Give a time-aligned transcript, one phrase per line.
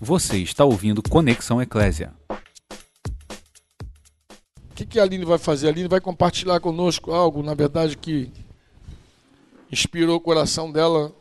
[0.00, 2.12] Você está ouvindo Conexão Eclésia.
[2.30, 2.36] O
[4.74, 5.68] que, que a Aline vai fazer?
[5.68, 8.30] A Aline vai compartilhar conosco algo, na verdade, que
[9.72, 11.14] inspirou o coração dela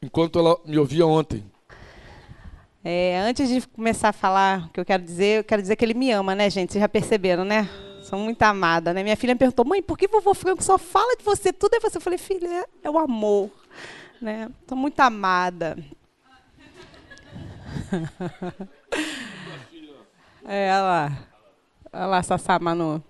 [0.00, 1.44] enquanto ela me ouvia ontem.
[2.84, 5.84] É, antes de começar a falar o que eu quero dizer, eu quero dizer que
[5.84, 6.72] ele me ama, né, gente?
[6.72, 7.68] Vocês já perceberam, né?
[8.04, 9.02] Sou muito amada, né?
[9.02, 11.52] Minha filha me perguntou, mãe, por que vovô Franco só fala de você?
[11.52, 11.96] Tudo é você.
[11.96, 13.50] Eu falei, filha, é, o amor,
[14.22, 14.48] né?
[14.62, 15.76] Estou muito amada.
[20.44, 21.18] é, olha lá.
[21.92, 23.02] Olha lá, Sassá Manu.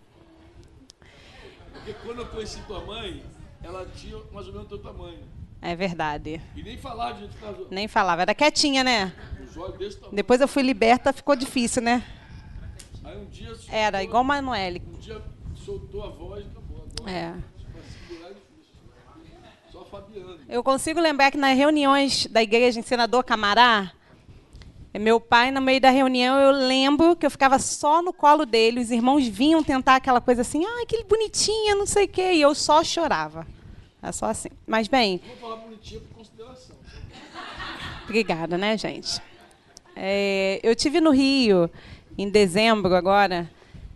[1.73, 3.22] Porque quando eu conheci tua mãe,
[3.62, 5.20] ela tinha mais ou menos o teu tamanho.
[5.60, 6.41] É verdade.
[6.55, 7.66] E nem falava, gente casou.
[7.70, 9.12] Nem falava, era quietinha, né?
[9.42, 10.14] Os olhos desse tamanho.
[10.16, 12.05] Depois eu fui liberta, ficou difícil, né?
[13.05, 14.74] Aí um dia soltou, Era igual Manoel.
[14.77, 15.20] um dia
[15.56, 16.86] soltou a voz e acabou.
[17.00, 17.33] Agora, É.
[17.33, 18.74] pra segurar é difícil.
[19.72, 20.36] Só a Fabiana.
[20.48, 23.92] Eu consigo lembrar que nas reuniões da igreja em Senador Camará,
[24.97, 28.81] meu pai, no meio da reunião, eu lembro que eu ficava só no colo dele,
[28.81, 32.41] os irmãos vinham tentar aquela coisa assim, ah, que bonitinha, não sei o quê, e
[32.41, 33.47] eu só chorava.
[34.03, 34.48] É só assim.
[34.67, 36.77] Mas, bem, Vou falar bonitinha por consideração.
[38.05, 39.20] Obrigada, né, gente?
[39.95, 41.69] É, eu tive no Rio
[42.17, 43.50] em dezembro agora,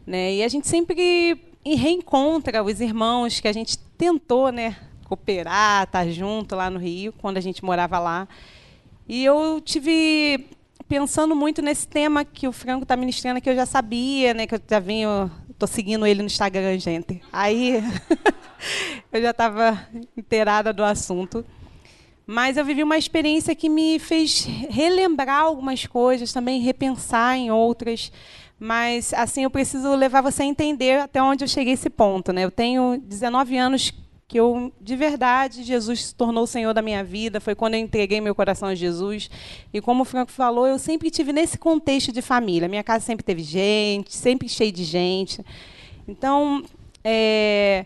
[0.07, 0.35] né?
[0.35, 6.57] E a gente sempre reencontra os irmãos que a gente tentou, né, cooperar, estar junto
[6.57, 8.29] lá no Rio quando a gente morava lá.
[9.09, 10.49] E eu tive
[10.89, 14.55] pensando muito nesse tema que o Franco está ministrando, que eu já sabia, né, que
[14.55, 17.23] eu já vinha, estou seguindo ele no Instagram, gente.
[17.33, 17.83] Aí
[19.13, 21.45] eu já estava inteirada do assunto.
[22.27, 28.13] Mas eu vivi uma experiência que me fez relembrar algumas coisas, também repensar em outras.
[28.59, 32.33] Mas assim, eu preciso levar você a entender até onde eu cheguei a esse ponto,
[32.33, 32.45] né?
[32.45, 33.93] Eu tenho 19 anos
[34.33, 37.39] que eu, de verdade, Jesus se tornou o Senhor da minha vida.
[37.39, 39.29] Foi quando eu entreguei meu coração a Jesus.
[39.71, 42.67] E como o Franco falou, eu sempre tive nesse contexto de família.
[42.67, 45.45] Minha casa sempre teve gente, sempre cheia de gente.
[46.09, 46.65] Então,
[47.05, 47.85] é,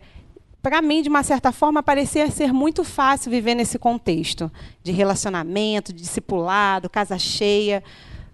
[0.62, 4.48] para mim, de uma certa forma, parecia ser muito fácil viver nesse contexto
[4.84, 7.82] de relacionamento, de discipulado, casa cheia.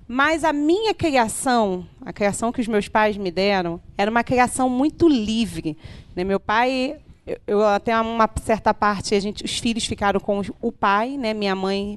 [0.07, 4.69] Mas a minha criação, a criação que os meus pais me deram, era uma criação
[4.69, 5.79] muito livre.
[6.15, 6.25] Né?
[6.25, 10.73] Meu pai, eu, eu, até uma certa parte, a gente, os filhos ficaram com o
[10.73, 11.33] pai, né?
[11.33, 11.97] minha mãe,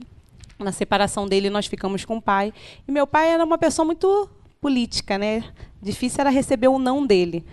[0.60, 2.54] na separação dele, nós ficamos com o pai.
[2.88, 4.30] E meu pai era uma pessoa muito
[4.62, 5.44] política, né?
[5.82, 7.46] Difícil era receber o não dele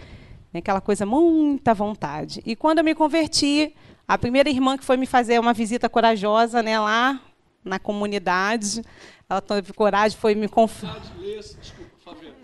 [0.58, 2.42] aquela coisa muita vontade.
[2.44, 3.74] E quando eu me converti,
[4.06, 7.20] a primeira irmã que foi me fazer uma visita corajosa, né, lá
[7.64, 8.82] na comunidade,
[9.28, 10.82] ela teve coragem, foi me conf...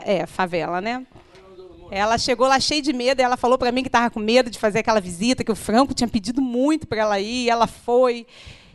[0.00, 1.04] É, favela, né?
[1.90, 4.58] Ela chegou lá cheia de medo, ela falou para mim que estava com medo de
[4.58, 8.26] fazer aquela visita, que o Franco tinha pedido muito para ela ir, e ela foi.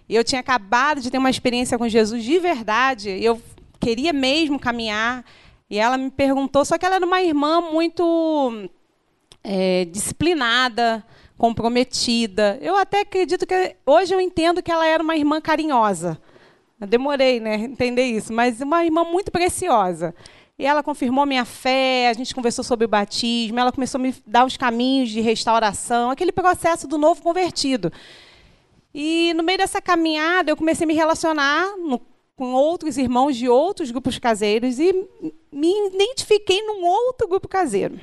[0.09, 3.41] Eu tinha acabado de ter uma experiência com Jesus de verdade, eu
[3.79, 5.23] queria mesmo caminhar,
[5.69, 8.69] e ela me perguntou, só que ela era uma irmã muito
[9.43, 11.05] é, disciplinada,
[11.37, 12.57] comprometida.
[12.61, 16.19] Eu até acredito que hoje eu entendo que ela era uma irmã carinhosa.
[16.79, 20.13] Eu demorei, né, entender isso, mas uma irmã muito preciosa.
[20.63, 24.15] E ela confirmou minha fé, a gente conversou sobre o batismo, ela começou a me
[24.25, 27.91] dar os caminhos de restauração, aquele processo do novo convertido.
[28.95, 31.99] E no meio dessa caminhada, eu comecei a me relacionar no,
[32.33, 34.93] com outros irmãos de outros grupos caseiros e
[35.51, 37.99] me identifiquei num outro grupo caseiro.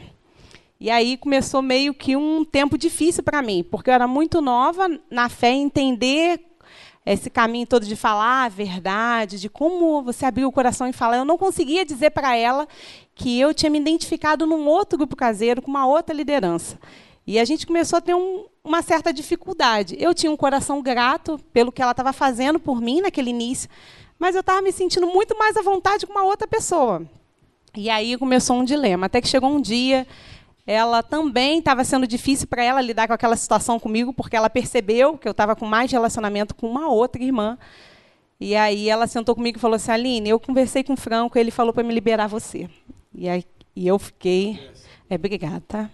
[0.78, 4.86] E aí começou meio que um tempo difícil para mim, porque eu era muito nova
[5.10, 6.38] na fé, entender
[7.04, 11.16] esse caminho todo de falar a verdade, de como você abrir o coração e falar.
[11.16, 12.68] Eu não conseguia dizer para ela
[13.14, 16.78] que eu tinha me identificado num outro grupo caseiro, com uma outra liderança.
[17.26, 19.96] E a gente começou a ter um, uma certa dificuldade.
[19.98, 23.68] Eu tinha um coração grato pelo que ela estava fazendo por mim naquele início,
[24.18, 27.02] mas eu estava me sentindo muito mais à vontade com uma outra pessoa.
[27.76, 30.06] E aí começou um dilema, até que chegou um dia
[30.66, 35.16] ela também estava sendo difícil para ela lidar com aquela situação comigo, porque ela percebeu
[35.18, 37.58] que eu estava com mais relacionamento com uma outra irmã.
[38.38, 41.50] E aí ela sentou comigo e falou assim: Aline, eu conversei com o Franco, ele
[41.50, 42.68] falou para me liberar você.
[43.14, 44.58] E, aí, e eu fiquei.
[45.08, 45.90] É, obrigada?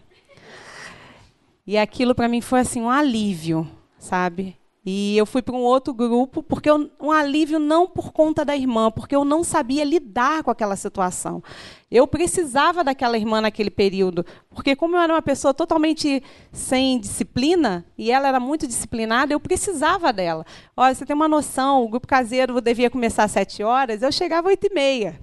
[1.67, 4.57] E aquilo para mim foi assim um alívio, sabe?
[4.88, 8.56] E eu fui para um outro grupo, porque eu, um alívio não por conta da
[8.56, 11.43] irmã, porque eu não sabia lidar com aquela situação.
[11.91, 16.23] Eu precisava daquela irmã naquele período, porque como eu era uma pessoa totalmente
[16.53, 20.47] sem disciplina, e ela era muito disciplinada, eu precisava dela.
[20.77, 24.47] Olha, você tem uma noção, o grupo caseiro devia começar às sete horas, eu chegava
[24.47, 25.21] às oito e meia.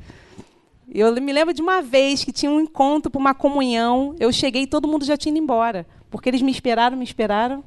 [0.93, 4.63] Eu me lembro de uma vez que tinha um encontro para uma comunhão, eu cheguei
[4.63, 7.63] e todo mundo já tinha ido embora, porque eles me esperaram, me esperaram,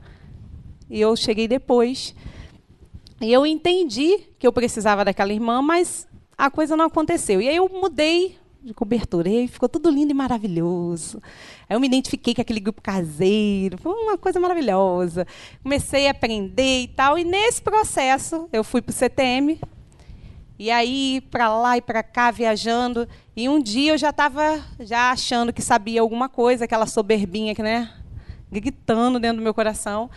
[0.88, 2.14] e eu cheguei depois.
[3.20, 6.06] E eu entendi que eu precisava daquela irmã, mas
[6.36, 7.40] a coisa não aconteceu.
[7.40, 8.36] E aí eu mudei
[8.66, 11.22] de cobertura, e ficou tudo lindo e maravilhoso.
[11.68, 15.24] Aí eu me identifiquei com aquele grupo caseiro, foi uma coisa maravilhosa.
[15.62, 19.60] Comecei a aprender e tal, e nesse processo eu fui para o CTM,
[20.58, 23.06] e aí para lá e para cá viajando,
[23.36, 27.62] e um dia eu já estava já achando que sabia alguma coisa, aquela soberbinha que,
[27.62, 27.92] né,
[28.50, 30.10] gritando dentro do meu coração.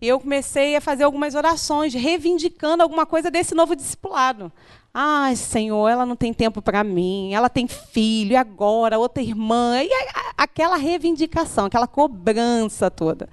[0.00, 4.52] E eu comecei a fazer algumas orações, reivindicando alguma coisa desse novo discipulado.
[4.94, 9.82] Ai, Senhor, ela não tem tempo para mim, ela tem filho, e agora, outra irmã.
[9.82, 9.90] E
[10.36, 13.28] aquela reivindicação, aquela cobrança toda.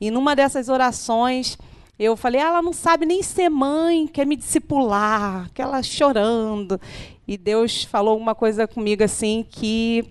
[0.00, 1.58] E numa dessas orações,
[1.98, 6.80] eu falei, ela não sabe nem ser mãe, quer me discipular, aquela chorando.
[7.26, 10.04] E Deus falou uma coisa comigo assim que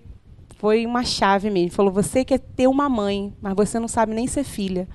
[0.58, 1.70] foi uma chave mesmo.
[1.70, 4.88] Falou: Você quer ter uma mãe, mas você não sabe nem ser filha.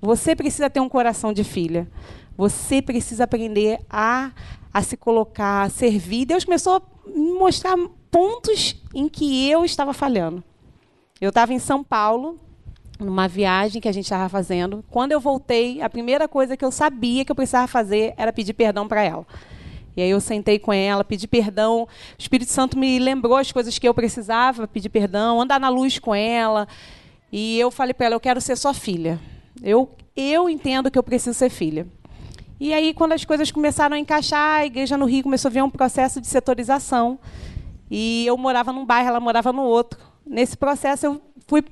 [0.00, 1.88] Você precisa ter um coração de filha.
[2.36, 4.30] Você precisa aprender a,
[4.72, 6.24] a se colocar, a servir.
[6.24, 7.76] Deus começou a me mostrar
[8.10, 10.42] pontos em que eu estava falhando.
[11.20, 12.38] Eu estava em São Paulo,
[12.98, 14.84] numa viagem que a gente estava fazendo.
[14.88, 18.52] Quando eu voltei, a primeira coisa que eu sabia que eu precisava fazer era pedir
[18.52, 19.26] perdão para ela.
[19.96, 21.82] E aí eu sentei com ela, pedi perdão.
[21.82, 25.98] O Espírito Santo me lembrou as coisas que eu precisava pedir perdão, andar na luz
[25.98, 26.68] com ela.
[27.32, 29.18] E eu falei para ela: eu quero ser sua filha.
[29.62, 31.86] Eu, eu entendo que eu preciso ser filha.
[32.60, 35.62] E aí, quando as coisas começaram a encaixar, a igreja no Rio começou a ver
[35.62, 37.18] um processo de setorização.
[37.90, 39.98] E eu morava num bairro, ela morava no outro.
[40.26, 41.64] Nesse processo, eu fui,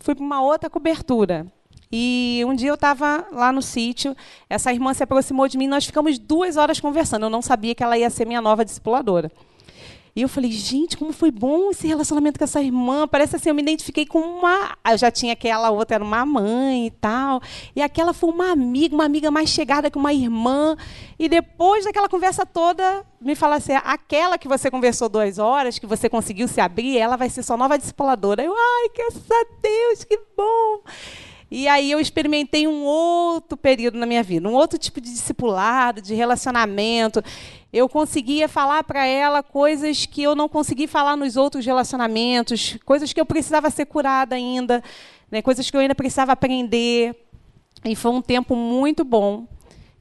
[0.00, 1.46] fui para uma outra cobertura.
[1.92, 4.16] E um dia eu estava lá no sítio,
[4.48, 7.26] essa irmã se aproximou de mim, nós ficamos duas horas conversando.
[7.26, 9.30] Eu não sabia que ela ia ser minha nova discipuladora.
[10.14, 13.08] E eu falei, gente, como foi bom esse relacionamento com essa irmã.
[13.08, 14.76] Parece assim, eu me identifiquei com uma.
[14.90, 17.40] Eu já tinha aquela outra, era uma mãe e tal.
[17.74, 20.76] E aquela foi uma amiga, uma amiga mais chegada que uma irmã.
[21.18, 25.86] E depois daquela conversa toda, me fala assim: aquela que você conversou duas horas, que
[25.86, 28.44] você conseguiu se abrir, ela vai ser sua nova discipuladora.
[28.44, 30.82] Eu, ai, graças a Deus, que bom.
[31.54, 36.00] E aí eu experimentei um outro período na minha vida, um outro tipo de discipulado,
[36.00, 37.22] de relacionamento.
[37.72, 43.12] Eu conseguia falar para ela coisas que eu não consegui falar nos outros relacionamentos, coisas
[43.12, 44.82] que eu precisava ser curada ainda,
[45.30, 47.16] né, coisas que eu ainda precisava aprender.
[47.84, 49.46] E foi um tempo muito bom.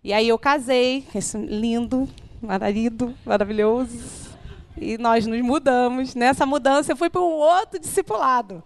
[0.04, 2.10] E aí eu casei, esse lindo
[2.42, 4.32] marido, maravilhoso.
[4.78, 6.16] E nós nos mudamos.
[6.16, 8.64] Nessa mudança eu fui para um outro discipulado.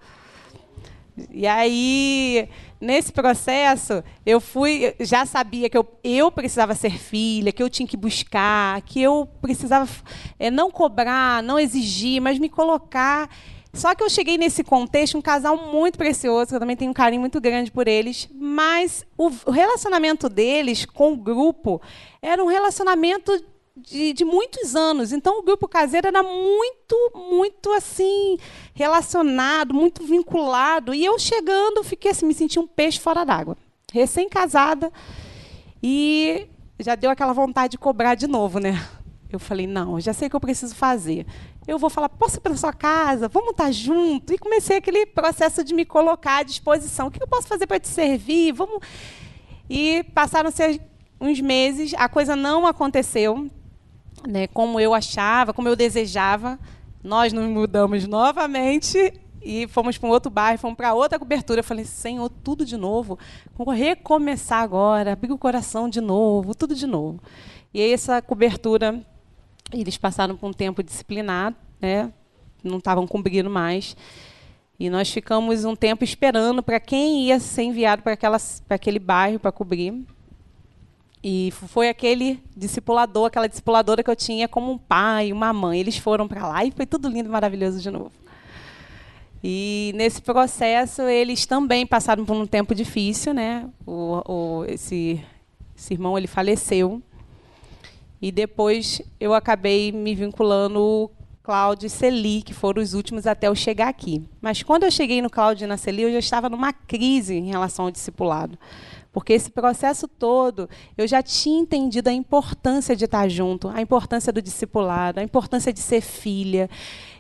[1.32, 7.64] E aí nesse processo, eu fui, já sabia que eu, eu precisava ser filha, que
[7.64, 9.90] eu tinha que buscar, que eu precisava
[10.38, 13.30] é, não cobrar, não exigir, mas me colocar.
[13.74, 16.94] Só que eu cheguei nesse contexto, um casal muito precioso, que eu também tenho um
[16.94, 21.82] carinho muito grande por eles, mas o, o relacionamento deles com o grupo
[22.22, 23.38] era um relacionamento
[23.76, 25.12] de, de, muitos anos.
[25.12, 28.38] Então, o grupo caseiro era muito, muito assim,
[28.74, 30.94] relacionado, muito vinculado.
[30.94, 33.58] E eu chegando, fiquei assim, me senti um peixe fora d'água.
[33.92, 34.92] Recém-casada.
[35.84, 36.48] E
[36.80, 38.82] já deu aquela vontade de cobrar de novo, né?
[39.30, 41.26] Eu falei, não, já sei o que eu preciso fazer.
[41.68, 43.28] Eu vou falar, posso ir para sua casa?
[43.28, 44.32] Vamos estar junto?
[44.34, 47.08] E comecei aquele processo de me colocar à disposição.
[47.08, 48.54] O que eu posso fazer para te servir?
[48.54, 48.80] Vamos.
[49.70, 50.80] E passaram-se
[51.20, 53.50] uns meses, a coisa não aconteceu
[54.28, 56.60] né, como eu achava, como eu desejava.
[57.04, 61.60] Nós nos mudamos novamente e fomos para um outro bairro, fomos para outra cobertura.
[61.60, 63.20] Eu falei, Senhor, tudo de novo.
[63.56, 67.22] Vou recomeçar agora, abrir o coração de novo, tudo de novo.
[67.74, 69.06] E aí essa cobertura,
[69.72, 72.12] eles passaram por um tempo disciplinado, né?
[72.64, 73.96] não estavam cumprindo mais.
[74.80, 78.18] E nós ficamos um tempo esperando para quem ia ser enviado para
[78.70, 80.06] aquele bairro para cobrir.
[81.28, 85.80] E foi aquele discipulador, aquela discipuladora que eu tinha como um pai, uma mãe.
[85.80, 88.12] Eles foram para lá e foi tudo lindo e maravilhoso de novo.
[89.44, 93.68] E nesse processo eles também passaram por um tempo difícil, né?
[93.88, 95.20] O, o, esse,
[95.76, 97.02] esse irmão ele faleceu
[98.22, 101.10] e depois eu acabei me vinculando o
[101.42, 104.22] Cláudio e Celi, que foram os últimos até eu chegar aqui.
[104.40, 107.48] Mas quando eu cheguei no Cláudio e na Celi, eu já estava numa crise em
[107.48, 108.60] relação ao discipulado.
[109.16, 114.34] Porque esse processo todo, eu já tinha entendido a importância de estar junto, a importância
[114.34, 116.70] do discipulado, a importância de ser filha.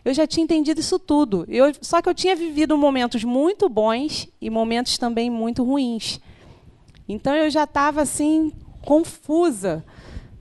[0.03, 1.45] Eu já tinha entendido isso tudo.
[1.47, 6.19] Eu, só que eu tinha vivido momentos muito bons e momentos também muito ruins.
[7.07, 9.81] Então eu já estava assim confusa,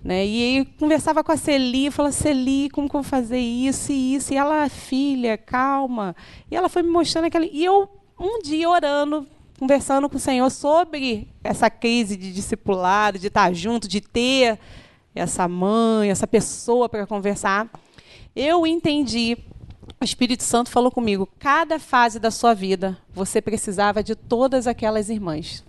[0.02, 0.26] né?
[0.26, 4.34] E conversava com a Celi, falava Celi, como que eu vou fazer isso e isso?
[4.34, 6.16] E ela, filha, calma.
[6.50, 7.46] E ela foi me mostrando aquela.
[7.46, 9.24] E eu um dia orando,
[9.58, 14.58] conversando com o Senhor sobre essa crise de discipulado, de estar junto, de ter
[15.14, 17.68] essa mãe, essa pessoa para conversar.
[18.34, 19.36] Eu entendi.
[20.00, 25.08] O Espírito Santo falou comigo: cada fase da sua vida você precisava de todas aquelas
[25.08, 25.64] irmãs.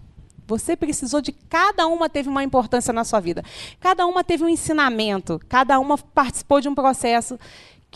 [0.47, 3.43] Você precisou de cada uma teve uma importância na sua vida.
[3.79, 7.39] Cada uma teve um ensinamento, cada uma participou de um processo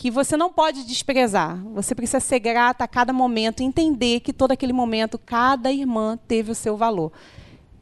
[0.00, 1.62] que você não pode desprezar.
[1.74, 6.50] Você precisa ser grata a cada momento, entender que todo aquele momento cada irmã teve
[6.50, 7.12] o seu valor.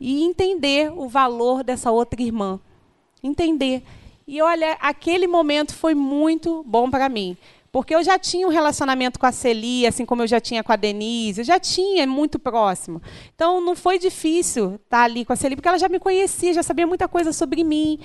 [0.01, 2.59] E entender o valor dessa outra irmã.
[3.23, 3.85] Entender.
[4.27, 7.37] E olha, aquele momento foi muito bom para mim.
[7.71, 10.73] Porque eu já tinha um relacionamento com a Celi, assim como eu já tinha com
[10.73, 13.01] a Denise, eu já tinha muito próximo.
[13.33, 16.65] Então não foi difícil estar ali com a Celi, porque ela já me conhecia, já
[16.65, 18.01] sabia muita coisa sobre mim.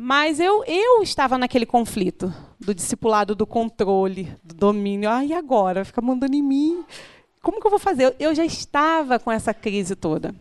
[0.00, 5.10] Mas eu, eu estava naquele conflito do discipulado, do controle, do domínio.
[5.10, 5.84] Ah, e agora?
[5.84, 6.84] Fica mandando em mim.
[7.42, 8.14] Como que eu vou fazer?
[8.16, 10.32] Eu já estava com essa crise toda.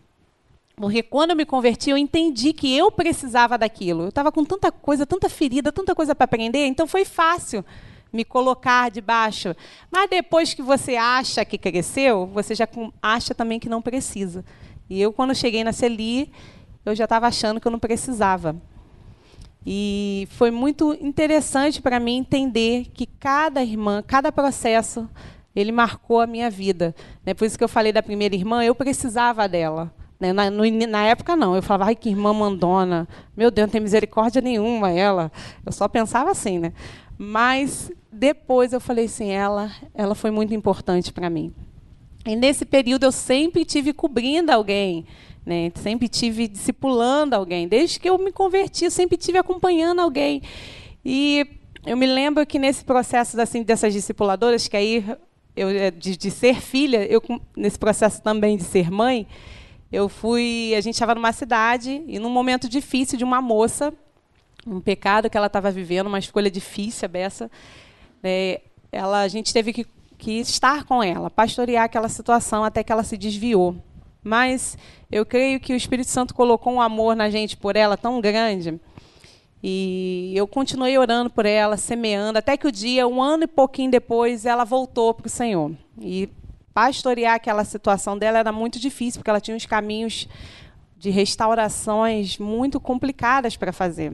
[0.75, 4.03] Porque quando eu me converti, eu entendi que eu precisava daquilo.
[4.03, 7.65] Eu estava com tanta coisa, tanta ferida, tanta coisa para aprender, então foi fácil
[8.13, 9.55] me colocar debaixo.
[9.89, 12.69] Mas depois que você acha que cresceu, você já
[13.01, 14.45] acha também que não precisa.
[14.87, 16.31] E eu, quando cheguei na Celi,
[16.85, 18.55] eu já estava achando que eu não precisava.
[19.69, 25.09] E foi muito interessante para mim entender que cada irmã, cada processo,
[25.53, 26.95] ele marcou a minha vida.
[27.25, 27.33] Né?
[27.33, 29.93] Por isso que eu falei da primeira irmã, eu precisava dela.
[30.17, 30.31] Né?
[30.31, 31.53] Na, no, na, época, não.
[31.53, 33.09] Eu falava, ai, que irmã mandona.
[33.35, 35.29] Meu Deus, não tem misericórdia nenhuma ela.
[35.65, 36.71] Eu só pensava assim, né?
[37.17, 41.53] Mas depois eu falei assim, ela, ela foi muito importante para mim.
[42.25, 45.05] E nesse período eu sempre tive cobrindo alguém,
[45.47, 45.71] né?
[45.75, 50.41] Sempre tive discipulando alguém, desde que eu me converti, sempre tive acompanhando alguém.
[51.05, 51.47] E
[51.85, 55.05] eu me lembro que nesse processo assim dessas discipuladoras, que aí
[55.55, 57.23] eu é, de, de ser filha, eu
[57.55, 59.25] nesse processo também de ser mãe,
[59.89, 63.93] eu fui, a gente estava numa cidade e num momento difícil de uma moça,
[64.65, 67.49] um pecado que ela estava vivendo, uma escolha difícil, a beça
[68.21, 68.59] é,
[68.91, 69.87] ela, a gente teve que,
[70.17, 73.77] que estar com ela, pastorear aquela situação até que ela se desviou.
[74.27, 74.77] Mas
[75.09, 78.79] eu creio que o Espírito Santo colocou um amor na gente por ela tão grande.
[79.63, 83.89] E eu continuei orando por ela, semeando, até que o dia, um ano e pouquinho
[83.89, 85.71] depois, ela voltou para o Senhor.
[85.99, 86.29] E
[86.73, 90.27] pastorear aquela situação dela era muito difícil, porque ela tinha uns caminhos
[90.97, 94.13] de restaurações muito complicadas para fazer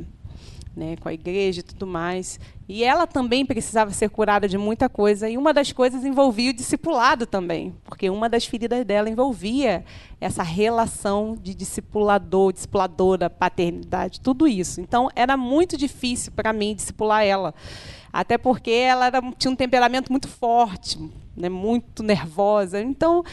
[0.76, 2.40] né, com a igreja e tudo mais.
[2.68, 6.54] E ela também precisava ser curada de muita coisa, e uma das coisas envolvia o
[6.54, 9.84] discipulado também, porque uma das feridas dela envolvia
[10.20, 14.82] essa relação de discipulador, discipuladora, paternidade, tudo isso.
[14.82, 17.54] Então, era muito difícil para mim discipular ela,
[18.12, 20.98] até porque ela era, tinha um temperamento muito forte,
[21.36, 22.82] né, muito nervosa.
[22.82, 23.24] Então,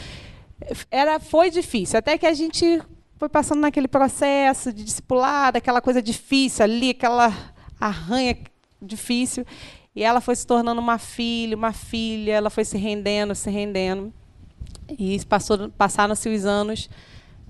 [0.91, 2.83] era, foi difícil, até que a gente
[3.21, 7.31] foi passando naquele processo de discipulado, aquela coisa difícil ali, aquela
[7.79, 8.35] arranha
[8.81, 9.45] difícil.
[9.95, 14.11] E ela foi se tornando uma filha, uma filha, ela foi se rendendo, se rendendo.
[14.99, 15.21] E
[15.77, 16.89] passaram-se os anos,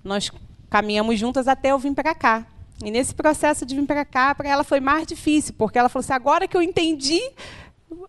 [0.03, 0.33] nós
[0.69, 2.45] caminhamos juntas até eu vir para cá.
[2.85, 6.01] E nesse processo de vir para cá, para ela foi mais difícil, porque ela falou
[6.01, 7.21] assim: agora que eu entendi,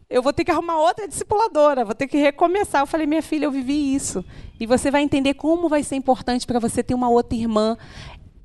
[0.10, 2.82] eu vou ter que arrumar outra discipuladora, vou ter que recomeçar.
[2.82, 4.24] Eu falei, minha filha, eu vivi isso.
[4.60, 7.78] E você vai entender como vai ser importante para você ter uma outra irmã.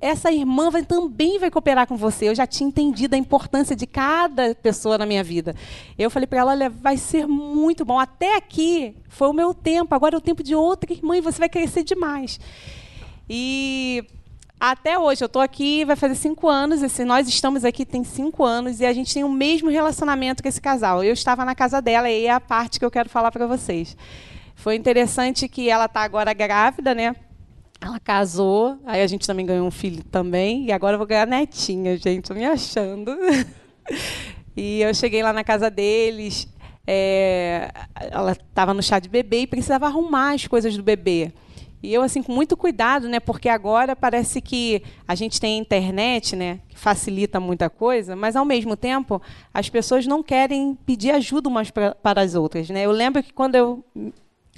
[0.00, 2.28] Essa irmã vai, também vai cooperar com você.
[2.28, 5.54] Eu já tinha entendido a importância de cada pessoa na minha vida.
[5.98, 7.98] Eu falei para ela, olha, vai ser muito bom.
[7.98, 11.38] Até aqui foi o meu tempo, agora é o tempo de outra irmã e você
[11.38, 12.38] vai crescer demais.
[13.28, 14.04] E
[14.58, 16.82] até hoje, eu estou aqui, vai fazer cinco anos.
[16.82, 20.48] Esse, nós estamos aqui tem cinco anos e a gente tem o mesmo relacionamento com
[20.48, 21.04] esse casal.
[21.04, 23.96] Eu estava na casa dela e é a parte que eu quero falar para vocês.
[24.54, 27.14] Foi interessante que ela está agora grávida, né?
[27.78, 31.26] Ela casou, aí a gente também ganhou um filho também, e agora eu vou ganhar
[31.26, 33.14] netinha, gente, estou me achando.
[34.56, 36.48] e eu cheguei lá na casa deles,
[36.86, 41.32] é, ela estava no chá de bebê e precisava arrumar as coisas do bebê.
[41.82, 43.20] E eu, assim, com muito cuidado, né?
[43.20, 46.60] Porque agora parece que a gente tem a internet, né?
[46.68, 49.20] Que facilita muita coisa, mas, ao mesmo tempo,
[49.52, 52.84] as pessoas não querem pedir ajuda umas pra, para as outras, né?
[52.84, 53.84] Eu lembro que quando eu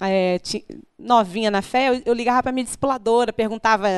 [0.01, 0.41] é,
[0.99, 3.89] novinha na fé, eu, eu ligava para a minha discipuladora, perguntava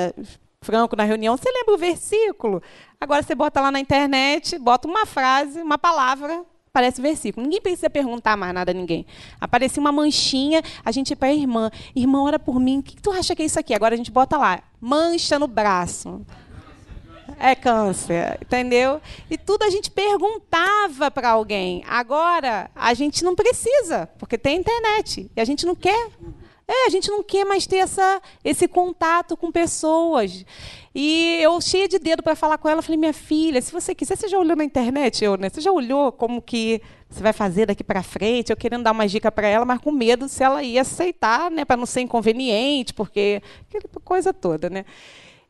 [0.62, 2.62] franco na reunião, você lembra o versículo?
[3.00, 7.44] Agora você bota lá na internet, bota uma frase, uma palavra, Parece versículo.
[7.44, 9.04] Ninguém precisa perguntar mais nada a ninguém.
[9.40, 11.70] Aparecia uma manchinha, a gente ia para a irmã.
[11.94, 12.78] Irmã, ora por mim.
[12.78, 13.74] O que tu acha que é isso aqui?
[13.74, 14.62] Agora a gente bota lá.
[14.80, 16.24] Mancha no braço.
[17.38, 19.00] É câncer, entendeu?
[19.30, 21.82] E tudo a gente perguntava para alguém.
[21.88, 25.30] Agora a gente não precisa, porque tem internet.
[25.34, 26.10] E a gente não quer.
[26.72, 30.44] É, a gente não quer mais ter essa, esse contato com pessoas.
[30.94, 34.16] E eu, cheia de dedo para falar com ela, falei: minha filha, se você quiser,
[34.16, 35.24] você já olhou na internet?
[35.24, 35.48] Eu, né?
[35.48, 38.50] Você já olhou como que você vai fazer daqui para frente?
[38.50, 41.64] Eu querendo dar uma dica para ela, mas com medo se ela ia aceitar, né?
[41.64, 43.42] Para não ser inconveniente, porque.
[43.68, 44.84] aquela coisa toda, né?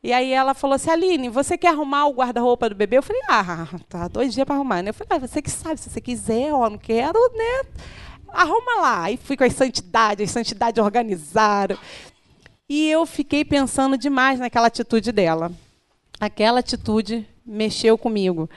[0.03, 2.97] E aí ela falou assim, Aline, você quer arrumar o guarda-roupa do bebê?
[2.97, 4.81] Eu falei, ah, tá dois dias para arrumar.
[4.81, 4.89] Né?
[4.89, 7.69] Eu falei, ah, você que sabe, se você quiser, ó, não quero, né?
[8.31, 9.11] Arruma lá.
[9.11, 11.77] E fui com as santidades, as santidades organizaram.
[12.69, 15.51] E eu fiquei pensando demais naquela atitude dela.
[16.19, 18.49] Aquela atitude mexeu comigo.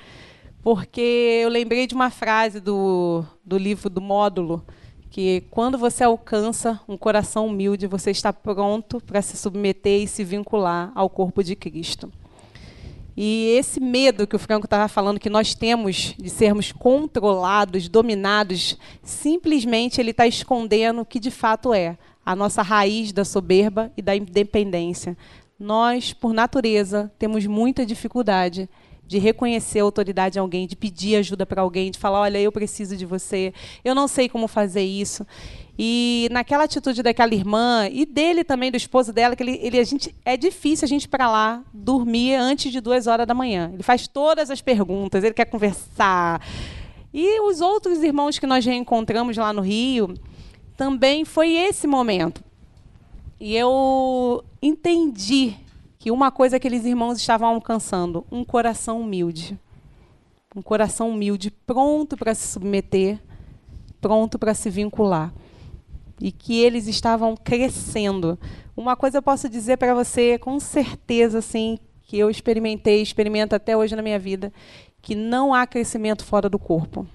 [0.63, 4.65] Porque eu lembrei de uma frase do, do livro do módulo,
[5.11, 10.25] que quando você alcança um coração humilde, você está pronto para se submeter e se
[10.25, 12.11] vincular ao corpo de Cristo.
[13.17, 18.77] E esse medo que o Franco estava falando que nós temos de sermos controlados, dominados,
[19.03, 24.03] simplesmente ele está escondendo o que de fato é a nossa raiz da soberba e
[24.03, 25.17] da independência.
[25.59, 28.69] Nós, por natureza, temos muita dificuldade
[29.07, 32.51] de reconhecer a autoridade de alguém, de pedir ajuda para alguém, de falar, olha, eu
[32.51, 33.53] preciso de você,
[33.85, 35.27] eu não sei como fazer isso.
[35.79, 39.85] E naquela atitude daquela irmã e dele também, do esposo dela, que ele, ele a
[39.85, 43.71] gente é difícil a gente para lá dormir antes de duas horas da manhã.
[43.75, 46.41] Ele faz todas as perguntas, ele quer conversar.
[47.13, 50.15] E os outros irmãos que nós reencontramos lá no Rio,
[50.77, 52.43] também foi esse momento.
[53.41, 55.57] E eu entendi
[56.05, 59.59] que uma coisa que aqueles irmãos estavam alcançando, um coração humilde.
[60.55, 63.19] Um coração humilde, pronto para se submeter,
[64.03, 65.33] pronto para se vincular.
[66.21, 68.39] E que eles estavam crescendo.
[68.77, 73.75] Uma coisa eu posso dizer para você com certeza assim, que eu experimentei, experimento até
[73.75, 74.53] hoje na minha vida,
[75.01, 77.07] que não há crescimento fora do corpo.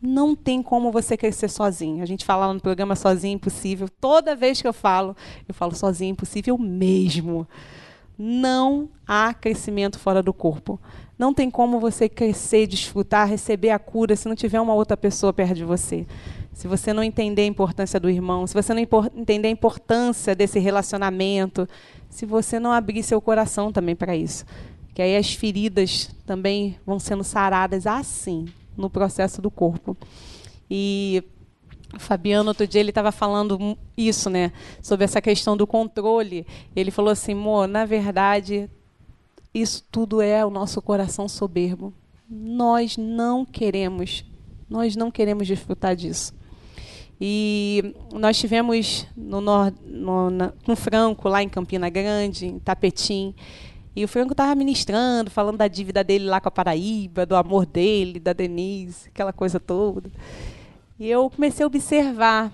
[0.00, 2.02] Não tem como você crescer sozinho.
[2.02, 3.86] A gente fala no programa Sozinho Impossível.
[4.00, 5.14] Toda vez que eu falo,
[5.46, 7.46] eu falo sozinho impossível mesmo
[8.18, 10.80] não há crescimento fora do corpo.
[11.16, 15.32] Não tem como você crescer, desfrutar, receber a cura se não tiver uma outra pessoa
[15.32, 16.06] perto de você.
[16.52, 18.80] Se você não entender a importância do irmão, se você não
[19.14, 21.68] entender a importância desse relacionamento,
[22.10, 24.44] se você não abrir seu coração também para isso.
[24.92, 29.96] Que aí as feridas também vão sendo saradas assim, no processo do corpo.
[30.68, 31.22] E
[31.94, 34.52] o Fabiano, outro dia, ele estava falando isso, né?
[34.82, 36.46] Sobre essa questão do controle.
[36.76, 38.68] Ele falou assim, Mo, na verdade,
[39.54, 41.92] isso tudo é o nosso coração soberbo.
[42.28, 44.24] Nós não queremos,
[44.68, 46.34] nós não queremos desfrutar disso.
[47.20, 53.34] E nós tivemos no, no, na, com o Franco lá em Campina Grande, em Tapetim,
[53.96, 57.66] e o Franco estava ministrando, falando da dívida dele lá com a Paraíba, do amor
[57.66, 60.08] dele, da Denise, aquela coisa toda.
[61.00, 62.52] E eu comecei a observar,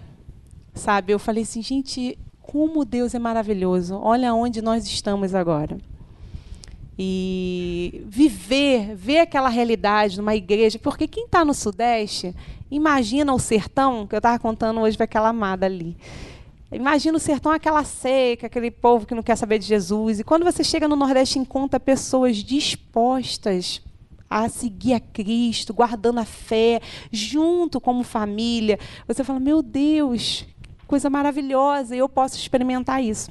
[0.74, 1.14] sabe?
[1.14, 3.94] Eu falei assim, gente, como Deus é maravilhoso.
[3.96, 5.78] Olha onde nós estamos agora.
[6.98, 12.36] E viver, ver aquela realidade numa igreja, porque quem está no Sudeste,
[12.70, 15.96] imagina o sertão, que eu estava contando hoje para aquela amada ali.
[16.70, 20.20] Imagina o sertão, aquela seca, aquele povo que não quer saber de Jesus.
[20.20, 23.80] E quando você chega no Nordeste, encontra pessoas dispostas
[24.28, 26.80] a seguir a Cristo, guardando a fé,
[27.12, 28.78] junto como família.
[29.06, 30.44] Você fala, meu Deus,
[30.86, 33.30] coisa maravilhosa, eu posso experimentar isso.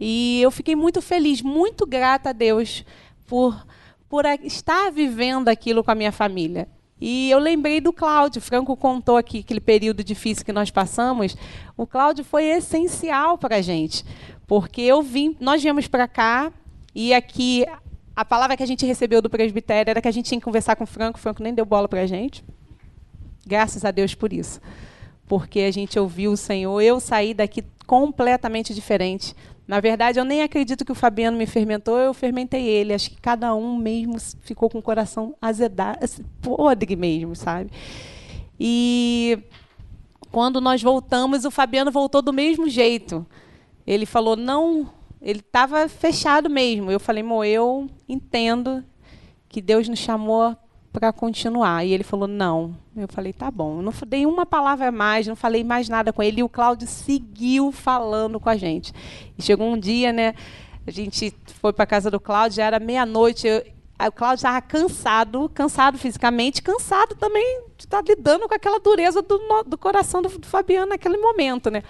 [0.00, 2.84] E eu fiquei muito feliz, muito grata a Deus
[3.26, 3.66] por,
[4.08, 6.68] por estar vivendo aquilo com a minha família.
[7.00, 11.36] E eu lembrei do Cláudio, Franco contou aqui aquele período difícil que nós passamos.
[11.76, 14.04] O Cláudio foi essencial para a gente,
[14.46, 16.50] porque eu vim, nós viemos para cá
[16.94, 17.66] e aqui
[18.16, 20.74] a palavra que a gente recebeu do presbitério era que a gente tinha que conversar
[20.74, 21.18] com o Franco.
[21.18, 22.42] O Franco nem deu bola para a gente.
[23.46, 24.58] Graças a Deus por isso.
[25.28, 26.80] Porque a gente ouviu o Senhor.
[26.80, 29.36] Eu saí daqui completamente diferente.
[29.68, 32.94] Na verdade, eu nem acredito que o Fabiano me fermentou, eu fermentei ele.
[32.94, 37.70] Acho que cada um mesmo ficou com o coração azedado, assim, podre mesmo, sabe?
[38.58, 39.38] E
[40.30, 43.26] quando nós voltamos, o Fabiano voltou do mesmo jeito.
[43.86, 44.88] Ele falou: não
[45.20, 46.90] ele estava fechado mesmo.
[46.90, 48.84] Eu falei, Mo, eu entendo
[49.48, 50.56] que Deus nos chamou
[50.92, 51.84] para continuar.
[51.84, 52.76] E ele falou, não.
[52.96, 53.78] Eu falei, tá bom.
[53.78, 56.40] Eu não dei uma palavra mais, não falei mais nada com ele.
[56.40, 58.92] E o Cláudio seguiu falando com a gente.
[59.36, 60.34] E chegou um dia, né?
[60.86, 63.48] A gente foi para a casa do Cláudio, já era meia-noite.
[63.48, 69.20] O Cláudio estava cansado, cansado fisicamente, cansado também de estar tá lidando com aquela dureza
[69.22, 71.82] do, do coração do, do Fabiano naquele momento, né?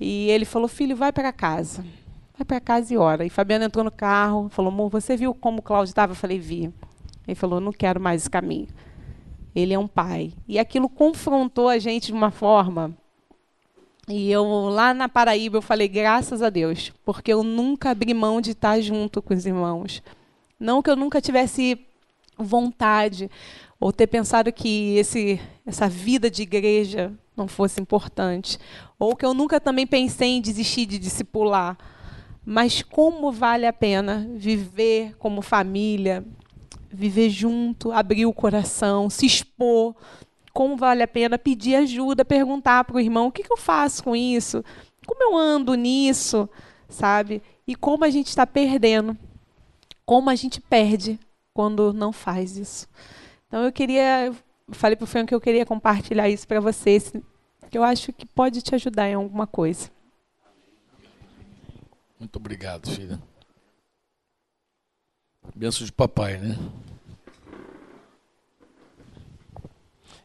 [0.00, 1.84] E ele falou, filho, vai para casa
[2.44, 3.24] para casa e ora.
[3.24, 6.12] E Fabiana entrou no carro, falou, amor, você viu como o Cláudio estava?
[6.12, 6.72] Eu falei, vi.
[7.26, 8.68] Ele falou, não quero mais esse caminho.
[9.54, 10.32] Ele é um pai.
[10.48, 12.96] E aquilo confrontou a gente de uma forma
[14.08, 18.40] E eu lá na Paraíba eu falei graças a Deus, porque eu nunca abri mão
[18.40, 20.02] de estar junto com os irmãos.
[20.58, 21.78] Não que eu nunca tivesse
[22.36, 23.30] vontade
[23.78, 28.58] ou ter pensado que esse essa vida de igreja não fosse importante,
[28.98, 31.76] ou que eu nunca também pensei em desistir de discipular.
[32.44, 36.24] Mas como vale a pena viver como família,
[36.90, 39.94] viver junto, abrir o coração, se expor,
[40.52, 44.04] como vale a pena pedir ajuda, perguntar para o irmão o que, que eu faço
[44.04, 44.64] com isso,
[45.06, 46.48] como eu ando nisso,
[46.88, 47.42] sabe?
[47.66, 49.16] E como a gente está perdendo,
[50.04, 51.18] como a gente perde
[51.54, 52.88] quando não faz isso.
[53.46, 54.36] Então eu queria, eu
[54.70, 57.12] falei para o Frank que eu queria compartilhar isso para vocês,
[57.70, 59.90] que eu acho que pode te ajudar em alguma coisa.
[62.22, 63.20] Muito obrigado, filha.
[65.56, 66.56] Benção de papai, né?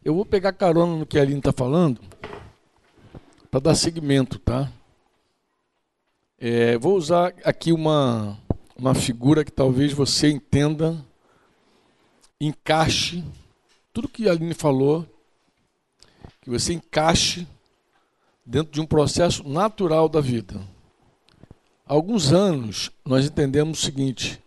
[0.05, 1.99] Eu vou pegar carona no que a Aline está falando
[3.49, 4.71] para dar seguimento, tá?
[6.37, 8.37] É, vou usar aqui uma,
[8.77, 11.03] uma figura que talvez você entenda,
[12.39, 13.23] encaixe
[13.91, 15.03] tudo que a Aline falou,
[16.41, 17.47] que você encaixe
[18.45, 20.76] dentro de um processo natural da vida.
[21.89, 24.43] Há alguns anos nós entendemos o seguinte,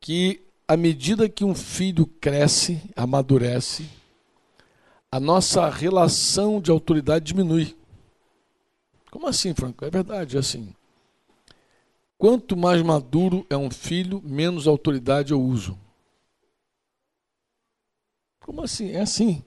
[0.00, 3.86] que à medida que um filho cresce, amadurece,
[5.12, 7.76] a nossa relação de autoridade diminui.
[9.10, 9.84] Como assim, Franco?
[9.84, 10.74] É verdade, é assim.
[12.16, 15.78] Quanto mais maduro é um filho, menos autoridade eu uso.
[18.40, 18.92] Como assim?
[18.92, 19.44] É assim.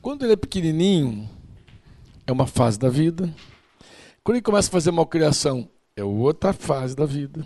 [0.00, 1.30] Quando ele é pequenininho,
[2.26, 3.32] é uma fase da vida.
[4.24, 7.44] Quando ele começa a fazer malcriação, é outra fase da vida.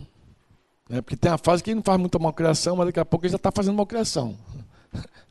[0.88, 1.00] Né?
[1.00, 3.32] Porque tem a fase que ele não faz muita malcriação, mas daqui a pouco ele
[3.32, 4.36] já está fazendo malcriação.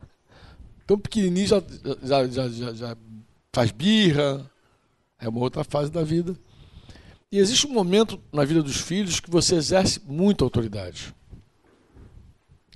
[0.84, 1.64] Então, pequenininho já,
[2.04, 2.98] já, já, já, já
[3.52, 4.48] faz birra,
[5.20, 6.38] é uma outra fase da vida.
[7.32, 11.12] E existe um momento na vida dos filhos que você exerce muita autoridade.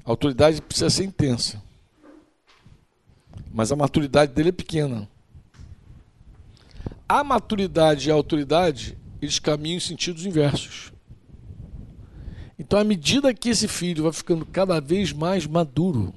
[0.04, 1.62] A autoridade precisa ser intensa.
[3.54, 5.08] Mas a maturidade dele é pequena.
[7.08, 10.92] A maturidade e a autoridade, eles caminham em sentidos inversos.
[12.58, 16.14] Então, à medida que esse filho vai ficando cada vez mais maduro,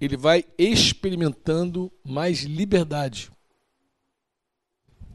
[0.00, 3.30] ele vai experimentando mais liberdade.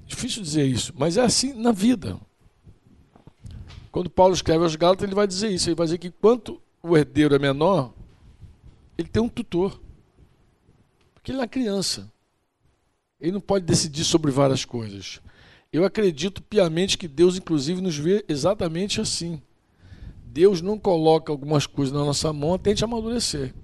[0.05, 2.19] Difícil dizer isso, mas é assim na vida.
[3.93, 5.69] Quando Paulo escreve aos Gálatas, ele vai dizer isso.
[5.69, 7.93] Ele vai dizer que quanto o herdeiro é menor,
[8.97, 9.79] ele tem um tutor.
[11.13, 12.11] Porque ele é uma criança.
[13.21, 15.21] Ele não pode decidir sobre várias coisas.
[15.73, 19.41] Eu acredito piamente que Deus, inclusive, nos vê exatamente assim.
[20.23, 23.55] Deus não coloca algumas coisas na nossa mão até a gente amadurecer.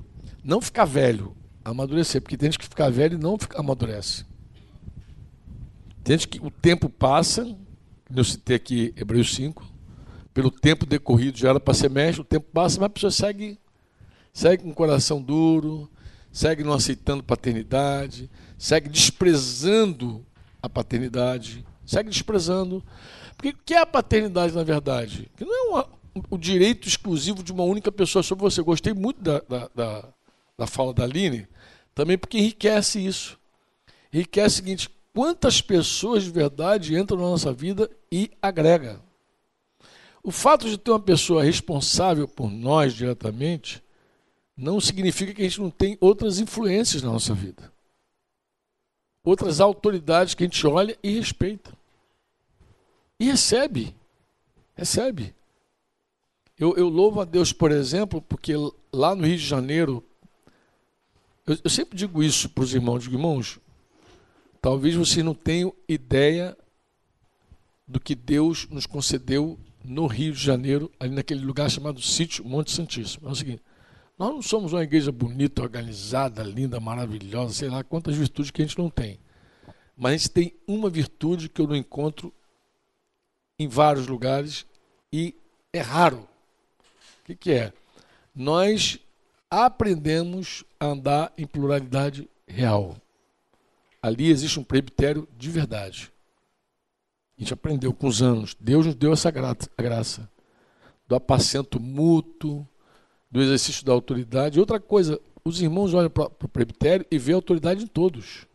[0.43, 4.25] Não ficar velho, amadurecer, porque tem gente que fica velho e não amadurece.
[6.03, 7.55] Tem gente que o tempo passa,
[8.15, 9.63] eu citei aqui Hebreus 5,
[10.33, 13.59] pelo tempo decorrido já era para ser mestre, o tempo passa, mas a pessoa segue,
[14.33, 15.87] segue com o coração duro,
[16.31, 20.25] segue não aceitando paternidade, segue desprezando
[20.61, 22.83] a paternidade, segue desprezando.
[23.35, 25.29] Porque o que é a paternidade, na verdade?
[25.37, 25.89] Que não é uma,
[26.29, 28.61] o direito exclusivo de uma única pessoa sobre você.
[28.61, 30.05] Gostei muito da, da, da
[30.59, 31.47] da fala da Aline,
[31.95, 33.39] também porque enriquece isso.
[34.13, 39.01] Enriquece o seguinte: quantas pessoas de verdade entram na nossa vida e agrega.
[40.21, 43.81] O fato de ter uma pessoa responsável por nós diretamente
[44.55, 47.71] não significa que a gente não tem outras influências na nossa vida.
[49.23, 51.71] Outras autoridades que a gente olha e respeita.
[53.19, 53.95] E recebe.
[54.75, 55.35] Recebe.
[56.57, 58.53] Eu, eu louvo a Deus, por exemplo, porque
[58.91, 60.03] lá no Rio de Janeiro,
[61.45, 63.59] eu, eu sempre digo isso para os irmãos, digo, irmãos,
[64.61, 66.57] talvez vocês não tenham ideia
[67.87, 72.71] do que Deus nos concedeu no Rio de Janeiro, ali naquele lugar chamado Sítio Monte
[72.71, 73.27] Santíssimo.
[73.27, 73.61] É o seguinte,
[74.17, 78.65] nós não somos uma igreja bonita, organizada, linda, maravilhosa, sei lá quantas virtudes que a
[78.65, 79.17] gente não tem.
[79.95, 82.33] Mas a gente tem uma virtude que eu não encontro
[83.59, 84.65] em vários lugares
[85.11, 85.35] e
[85.73, 86.27] é raro.
[87.21, 87.73] O que, que é?
[88.33, 88.97] Nós
[89.51, 92.95] aprendemos a andar em pluralidade real.
[94.01, 96.11] Ali existe um presbitério de verdade.
[97.37, 98.55] A gente aprendeu com os anos.
[98.59, 100.29] Deus nos deu essa graça
[101.07, 102.67] do apacento mútuo,
[103.29, 104.59] do exercício da autoridade.
[104.59, 108.45] Outra coisa, os irmãos olham para o presbitério e vê a autoridade em todos.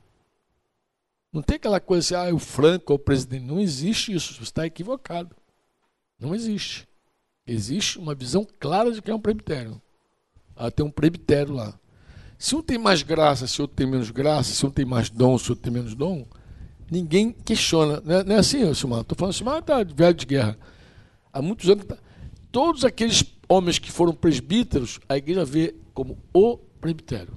[1.34, 3.44] Não tem aquela coisa assim, ah, o Franco é o presidente.
[3.44, 5.36] Não existe isso, você está equivocado.
[6.18, 6.88] Não existe.
[7.46, 9.82] Existe uma visão clara de que é um presbitério.
[10.56, 11.78] Ah, tem um presbitério lá.
[12.38, 15.36] Se um tem mais graça, se outro tem menos graça, se um tem mais dom,
[15.36, 16.26] se outro tem menos dom,
[16.90, 18.00] Ninguém questiona.
[18.04, 19.00] Não é, não é assim, Silmar?
[19.00, 20.58] Estou falando assim, mas tá velho de guerra.
[21.32, 21.84] Há muitos anos.
[21.84, 21.96] Tá.
[22.52, 27.36] Todos aqueles homens que foram presbíteros, a igreja vê como o presbitério.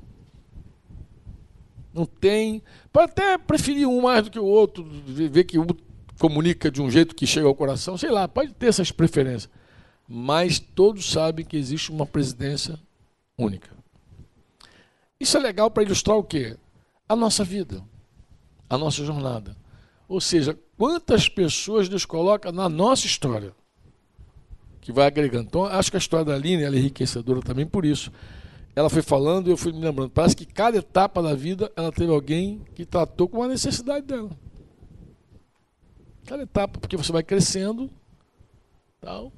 [1.93, 2.61] Não tem.
[2.91, 5.65] Pode até preferir um mais do que o outro, ver que um
[6.19, 9.49] comunica de um jeito que chega ao coração, sei lá, pode ter essas preferências.
[10.07, 12.79] Mas todos sabem que existe uma presidência
[13.37, 13.69] única.
[15.19, 16.57] Isso é legal para ilustrar o quê?
[17.07, 17.83] A nossa vida,
[18.69, 19.55] a nossa jornada.
[20.07, 23.53] Ou seja, quantas pessoas Deus coloca na nossa história
[24.87, 25.47] que vai agregando.
[25.47, 28.09] Então, acho que a história da Aline é enriquecedora também por isso.
[28.77, 30.11] Ela foi falando e eu fui me lembrando.
[30.11, 34.29] Parece que cada etapa da vida ela teve alguém que tratou com a necessidade dela.
[36.27, 37.89] Cada etapa, porque você vai crescendo,
[39.01, 39.33] tal,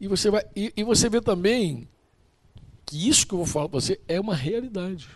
[0.00, 1.88] e você vai e, e você vê também
[2.84, 5.08] que isso que eu vou falar para você é uma realidade.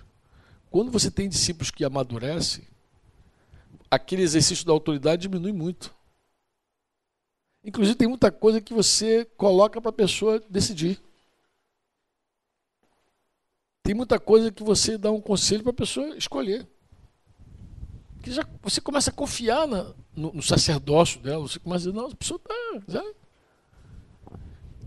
[0.70, 2.62] Quando você tem discípulos que amadurecem,
[3.90, 5.92] aquele exercício da autoridade diminui muito.
[7.64, 11.04] Inclusive, tem muita coisa que você coloca para a pessoa decidir.
[13.86, 16.66] Tem muita coisa que você dá um conselho para a pessoa escolher.
[18.20, 22.02] Que já, você começa a confiar na, no, no, sacerdócio dela, você começa a dizer,
[22.02, 22.40] não, a pessoa
[22.80, 23.04] está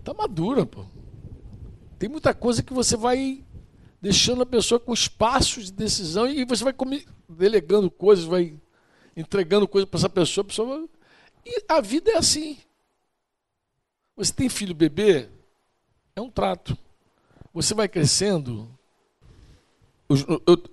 [0.04, 0.84] tá madura, pô.
[1.98, 3.42] Tem muita coisa que você vai
[4.02, 6.74] deixando a pessoa com espaços de decisão e você vai
[7.26, 8.54] delegando coisas, vai
[9.16, 10.88] entregando coisas para essa pessoa, a pessoa vai...
[11.46, 12.58] E a vida é assim.
[14.14, 15.30] Você tem filho bebê,
[16.14, 16.76] é um trato.
[17.54, 18.78] Você vai crescendo.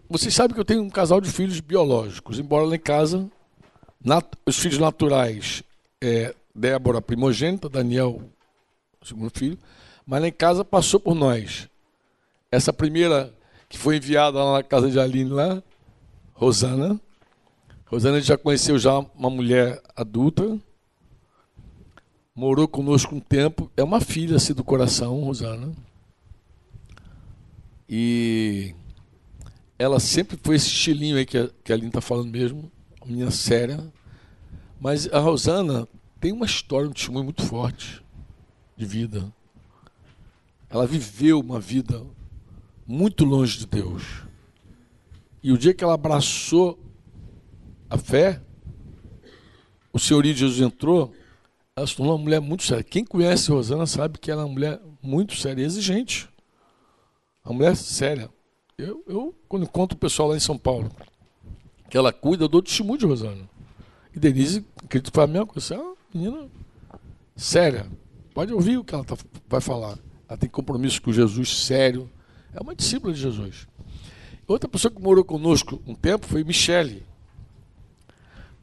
[0.10, 3.30] Vocês sabem que eu tenho um casal de filhos biológicos, embora lá em casa,
[4.44, 5.64] os filhos naturais,
[6.02, 8.20] é, Débora, primogênita, Daniel,
[9.04, 9.56] segundo filho,
[10.08, 11.70] mas lá em casa passou por nós.
[12.52, 13.32] Essa primeira
[13.70, 15.62] que foi enviada lá na casa de Aline, lá,
[16.34, 17.00] Rosana.
[17.86, 20.58] Rosana já conheceu já uma mulher adulta,
[22.34, 25.72] morou conosco um tempo, é uma filha assim do coração, Rosana.
[27.88, 28.74] E
[29.80, 33.32] ela sempre foi esse estilinho aí que a, que a Aline está falando mesmo, uma
[33.32, 33.92] séria.
[34.80, 35.88] Mas a Rosana
[36.20, 38.04] tem uma história, um testemunho muito forte
[38.76, 39.32] de vida.
[40.70, 42.04] Ela viveu uma vida
[42.86, 44.04] muito longe de Deus.
[45.44, 46.80] E o dia que ela abraçou
[47.90, 48.42] a fé,
[49.94, 51.14] o senhorio de Jesus entrou,
[51.76, 52.84] ela se tornou uma mulher muito séria.
[52.84, 56.28] Quem conhece Rosana sabe que ela é uma mulher muito séria e exigente.
[57.46, 58.30] Uma mulher séria.
[58.80, 60.92] Eu, eu, quando encontro o pessoal lá em São Paulo,
[61.90, 63.50] que ela cuida, eu dou testemunho de Rosana.
[64.16, 65.74] E Denise, acredito que foi a mesma coisa.
[65.74, 66.48] É uma menina
[67.36, 67.88] séria.
[68.36, 69.98] Pode ouvir o que ela tá, vai falar.
[70.30, 72.08] Ela tem compromisso com Jesus sério.
[72.54, 73.68] É uma discípula de Jesus.
[74.48, 77.04] Outra pessoa que morou conosco um tempo foi Michele.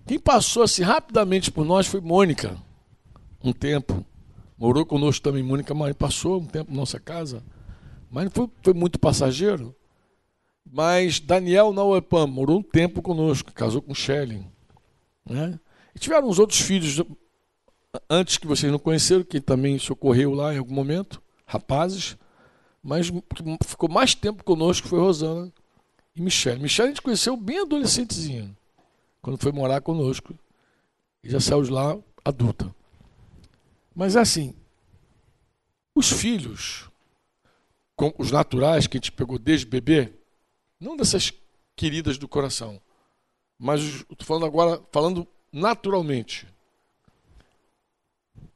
[0.06, 2.56] Quem passou assim rapidamente por nós foi Mônica.
[3.42, 4.06] Um tempo.
[4.56, 7.42] Morou conosco também Mônica, mas passou um tempo na nossa casa.
[8.08, 9.74] Mas foi, foi muito passageiro.
[10.70, 14.44] Mas Daniel Nauepam morou um tempo conosco, casou com Shelley.
[15.24, 15.58] Né?
[15.94, 17.00] E tiveram uns outros filhos
[18.08, 22.16] antes que vocês não conheceram, que também socorreu lá em algum momento rapazes,
[22.82, 23.10] mas
[23.64, 25.52] ficou mais tempo conosco foi Rosana
[26.14, 26.60] e Michelle.
[26.60, 28.54] Michelle a gente conheceu bem adolescentezinha,
[29.22, 30.34] quando foi morar conosco.
[31.22, 32.74] E já saiu de lá adulta.
[33.94, 34.54] Mas é assim,
[35.94, 36.90] os filhos,
[38.18, 40.12] os naturais que a gente pegou desde bebê,
[40.84, 41.32] não dessas
[41.74, 42.80] queridas do coração,
[43.58, 46.46] mas estou falando agora, falando naturalmente.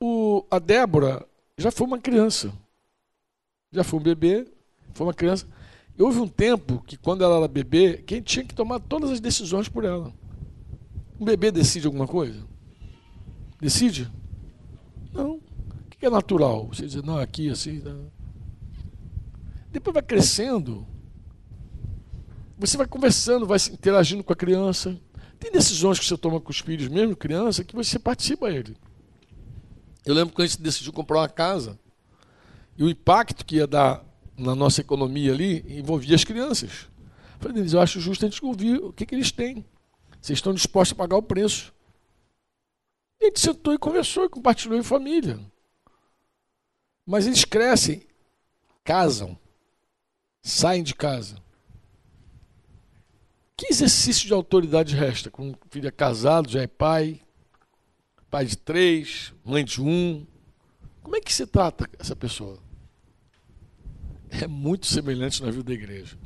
[0.01, 2.53] O, a Débora já foi uma criança
[3.71, 4.47] já foi um bebê,
[4.95, 5.47] foi uma criança.
[5.97, 9.21] E houve um tempo que, quando ela era bebê, quem tinha que tomar todas as
[9.21, 10.13] decisões por ela.
[11.21, 12.47] Um bebê decide alguma coisa?
[13.61, 14.11] Decide?
[15.13, 15.33] Não.
[15.33, 15.41] O
[15.91, 16.69] que é natural?
[16.69, 17.81] Você diz, não, aqui, assim.
[17.81, 18.05] Não.
[18.05, 18.11] Tá.
[19.73, 20.87] Depois vai crescendo.
[22.59, 25.01] Você vai conversando, vai interagindo com a criança.
[25.39, 28.77] Tem decisões que você toma com os filhos, mesmo criança, que você participa ele.
[30.05, 31.79] Eu lembro quando a gente decidiu comprar uma casa.
[32.77, 34.05] E o impacto que ia dar
[34.37, 36.89] na nossa economia ali envolvia as crianças.
[37.35, 39.65] Eu falei, Denise, eu acho justo a gente ouvir o que, que eles têm.
[40.21, 41.73] Vocês estão dispostos a pagar o preço.
[43.21, 45.39] E a gente sentou e conversou e compartilhou em família.
[47.07, 48.03] Mas eles crescem,
[48.83, 49.39] casam,
[50.43, 51.37] saem de casa.
[53.59, 55.31] Que exercício de autoridade resta?
[55.31, 57.21] Quando o filho casado, já é pai,
[58.31, 60.27] pai de três, mãe de um.
[61.03, 62.59] Como é que se trata essa pessoa?
[64.31, 66.17] é muito semelhante na vida da igreja.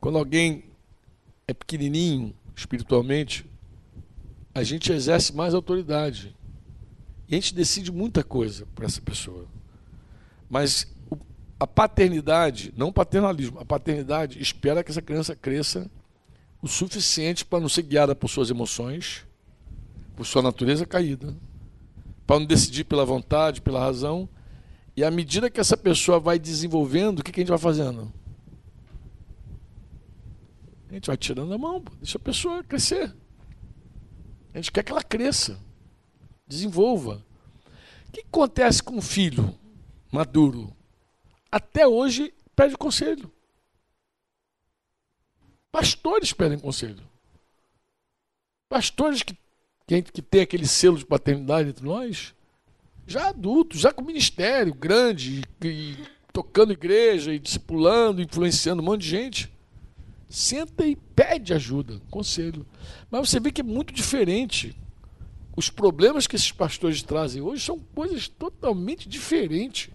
[0.00, 0.64] Quando alguém
[1.46, 3.44] é pequenininho espiritualmente,
[4.54, 6.34] a gente exerce mais autoridade.
[7.28, 9.46] E a gente decide muita coisa para essa pessoa.
[10.48, 10.86] Mas
[11.58, 15.90] a paternidade, não paternalismo, a paternidade espera que essa criança cresça
[16.62, 19.26] o suficiente para não ser guiada por suas emoções,
[20.14, 21.34] por sua natureza caída,
[22.26, 24.28] para não decidir pela vontade, pela razão.
[24.96, 28.12] E à medida que essa pessoa vai desenvolvendo, o que, que a gente vai fazendo?
[30.88, 33.14] A gente vai tirando a mão, deixa a pessoa crescer.
[34.52, 35.58] A gente quer que ela cresça,
[36.46, 37.24] desenvolva.
[38.08, 39.54] O que acontece com o filho
[40.12, 40.76] maduro?
[41.50, 43.30] Até hoje pede conselho.
[45.72, 47.02] Pastores pedem conselho.
[48.68, 49.36] Pastores que,
[49.86, 52.34] que, que tem aquele selo de paternidade entre nós,
[53.06, 59.02] já adultos, já com ministério grande, e, e, tocando igreja, e discipulando, influenciando um monte
[59.02, 59.60] de gente
[60.30, 62.64] senta e pede ajuda, conselho.
[63.10, 64.76] Mas você vê que é muito diferente.
[65.56, 69.90] Os problemas que esses pastores trazem hoje são coisas totalmente diferentes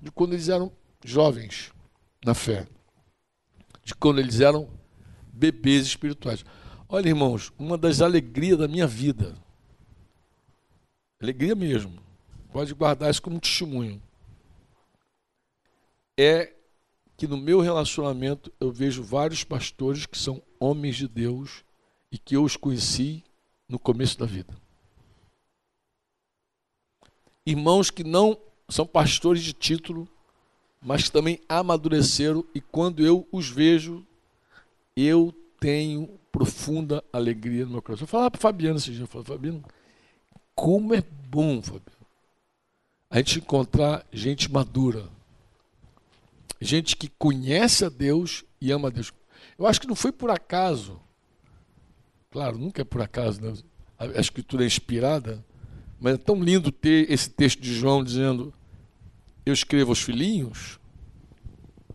[0.00, 0.70] de quando eles eram
[1.02, 1.72] jovens
[2.24, 2.68] na fé,
[3.84, 4.68] de quando eles eram
[5.32, 6.44] bebês espirituais.
[6.88, 9.36] Olha, irmãos, uma das alegrias da minha vida,
[11.20, 12.02] alegria mesmo,
[12.52, 14.02] pode guardar isso como testemunho,
[16.16, 16.52] é
[17.16, 21.64] que no meu relacionamento eu vejo vários pastores que são homens de Deus
[22.10, 23.24] e que eu os conheci
[23.68, 24.54] no começo da vida.
[27.46, 30.08] Irmãos que não são pastores de título,
[30.84, 34.06] mas que também amadureceram e quando eu os vejo,
[34.94, 38.04] eu tenho profunda alegria no meu coração.
[38.04, 39.64] Eu falava para Fabiano esse dia, eu falei, Fabiano,
[40.54, 42.06] como é bom, Fabiano,
[43.08, 45.08] a gente encontrar gente madura,
[46.60, 49.10] gente que conhece a Deus e ama a Deus.
[49.58, 51.00] Eu acho que não foi por acaso,
[52.30, 53.54] claro, nunca é por acaso, né?
[53.98, 55.42] a escritura é inspirada,
[55.98, 58.52] mas é tão lindo ter esse texto de João dizendo:
[59.44, 60.78] Eu escrevo aos filhinhos,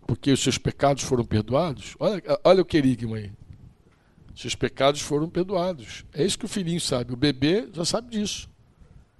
[0.06, 1.96] porque os seus pecados foram perdoados.
[2.00, 3.32] Olha, olha o querigma aí.
[4.36, 6.06] Seus pecados foram perdoados.
[6.14, 7.14] É isso que o filhinho sabe.
[7.14, 8.50] O bebê já sabe disso.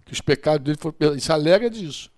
[0.06, 1.24] Que os pecados dele foram perdoados.
[1.24, 2.12] Isso alega disso.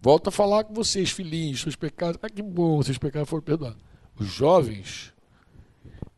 [0.00, 2.18] Volto a falar com vocês, filhinhos, seus pecados.
[2.22, 3.82] Ah, que bom, seus pecados foram perdoados.
[4.18, 5.12] Os jovens,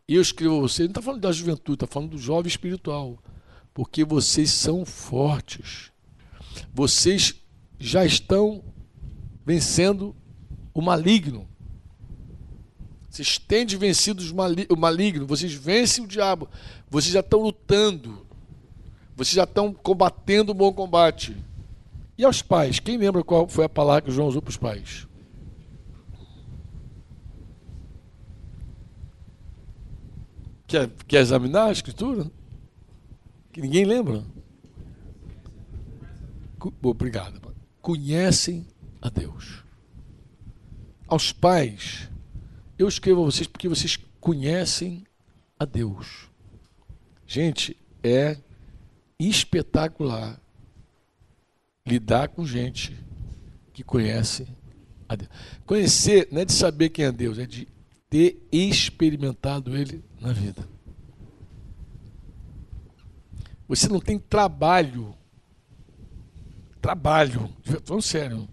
[0.07, 3.19] eu escrevo a vocês, não está falando da juventude, está falando do jovem espiritual.
[3.75, 5.91] Porque vocês são fortes.
[6.73, 7.35] Vocês
[7.81, 8.63] já estão
[9.45, 10.15] vencendo
[10.75, 11.49] o maligno.
[13.09, 14.23] Vocês têm de vencido
[14.71, 16.49] o maligno, vocês vencem o diabo,
[16.89, 18.27] vocês já estão lutando,
[19.15, 21.37] vocês já estão combatendo o bom combate.
[22.17, 25.07] E aos pais, quem lembra qual foi a palavra que João usou para os pais?
[30.67, 32.31] Quer, quer examinar a escritura?
[33.53, 34.25] Que ninguém lembra?
[36.83, 37.55] Obrigado.
[37.83, 38.67] Conhecem
[39.03, 39.65] a Deus.
[41.09, 42.09] Aos pais,
[42.79, 45.05] eu escrevo a vocês porque vocês conhecem
[45.59, 46.31] a Deus.
[47.27, 48.39] Gente, é
[49.19, 50.41] espetacular
[51.87, 52.97] lidar com gente
[53.73, 54.47] que conhece
[55.09, 55.31] a Deus.
[55.67, 57.69] Conhecer não é de saber quem é Deus, é de
[58.09, 60.67] ter experimentado Ele na vida.
[63.67, 65.15] Você não tem trabalho,
[66.81, 67.49] trabalho,
[67.85, 68.49] falando sério,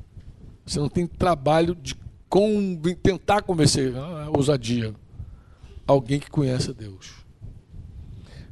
[0.71, 1.95] você não tem trabalho de
[3.01, 4.93] tentar convencer, ah, ousadia,
[5.87, 7.25] alguém que conhece a Deus.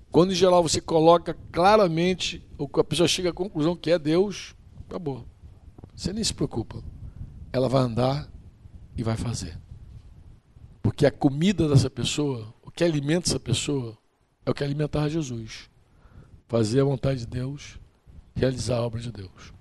[0.10, 4.56] Quando em geral você coloca claramente, ou a pessoa chega à conclusão que é Deus,
[4.88, 5.28] Acabou.
[5.94, 6.82] Você nem se preocupa.
[7.52, 8.32] Ela vai andar
[8.96, 9.60] e vai fazer.
[10.82, 13.98] Porque a comida dessa pessoa, o que alimenta essa pessoa,
[14.46, 15.70] é o que alimentar Jesus.
[16.48, 17.78] Fazer a vontade de Deus,
[18.34, 19.54] realizar a obra de Deus.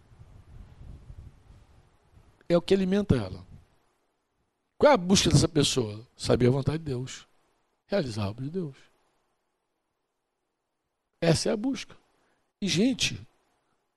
[2.49, 3.45] É o que alimenta ela.
[4.79, 6.07] Qual é a busca dessa pessoa?
[6.17, 7.27] Saber a vontade de Deus.
[7.87, 8.77] Realizar a obra de Deus.
[11.21, 11.97] Essa é a busca.
[12.61, 13.21] E, gente,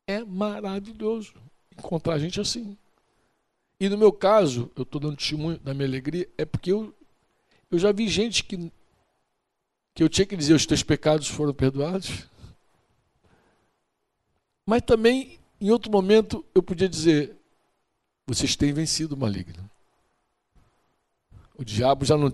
[0.07, 1.33] é maravilhoso
[1.77, 2.77] encontrar gente assim.
[3.79, 6.93] E no meu caso, eu estou dando testemunho da minha alegria, é porque eu,
[7.71, 8.71] eu já vi gente que,
[9.93, 12.27] que eu tinha que dizer os teus pecados foram perdoados.
[14.65, 17.35] Mas também, em outro momento, eu podia dizer,
[18.29, 19.67] vocês têm vencido o maligno.
[21.57, 22.31] O diabo já não,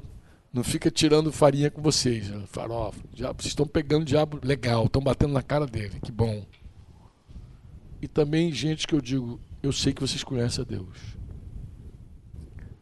[0.52, 3.00] não fica tirando farinha com vocês, farofa.
[3.14, 6.46] Diabo, vocês estão pegando o diabo legal, estão batendo na cara dele, que bom.
[8.02, 10.98] E também gente que eu digo, eu sei que vocês conhecem a Deus.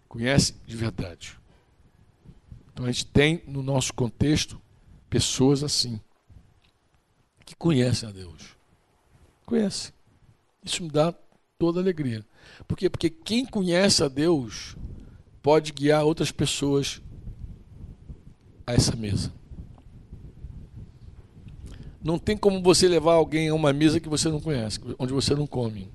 [0.09, 1.37] Conhecem de verdade.
[2.73, 4.59] Então a gente tem no nosso contexto
[5.07, 6.01] pessoas assim.
[7.45, 8.57] que conhecem a Deus.
[9.45, 9.93] Conhece.
[10.65, 11.13] Isso me dá
[11.59, 12.25] toda alegria.
[12.67, 12.89] Por quê?
[12.89, 14.75] Porque quem conhece a Deus
[15.41, 17.01] pode guiar outras pessoas
[18.65, 19.33] a essa mesa.
[22.03, 25.35] Não tem como você levar alguém a uma mesa que você não conhece, onde você
[25.35, 25.91] não come.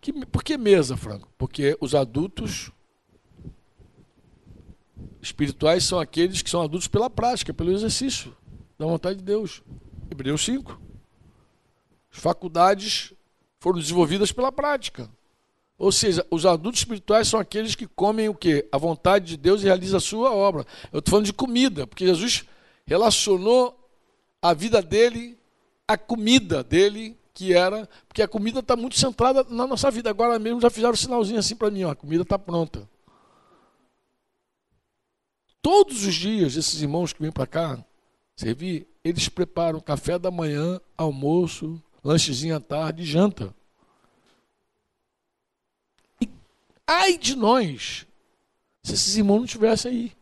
[0.00, 1.28] Que, por que mesa, Franco?
[1.36, 2.70] Porque os adultos
[5.22, 8.34] espirituais são aqueles que são adultos pela prática, pelo exercício
[8.78, 9.62] da vontade de Deus.
[10.10, 10.80] Hebreus 5.
[12.12, 13.12] As faculdades
[13.60, 15.08] foram desenvolvidas pela prática.
[15.78, 18.68] Ou seja, os adultos espirituais são aqueles que comem o quê?
[18.72, 20.66] A vontade de Deus e realizam a sua obra.
[20.92, 22.44] Eu estou falando de comida, porque Jesus
[22.86, 23.78] relacionou
[24.42, 25.38] a vida dele
[25.86, 27.88] à comida dele, que era.
[28.06, 30.10] Porque a comida está muito centrada na nossa vida.
[30.10, 32.88] Agora mesmo já fizeram um sinalzinho assim para mim: ó, a comida está pronta.
[35.62, 37.84] Todos os dias, esses irmãos que vêm para cá
[38.36, 43.54] servir, eles preparam café da manhã, almoço, lanchezinho à tarde, janta.
[46.20, 46.28] E
[46.86, 48.06] ai de nós,
[48.82, 50.12] se esses irmãos não estivessem aí.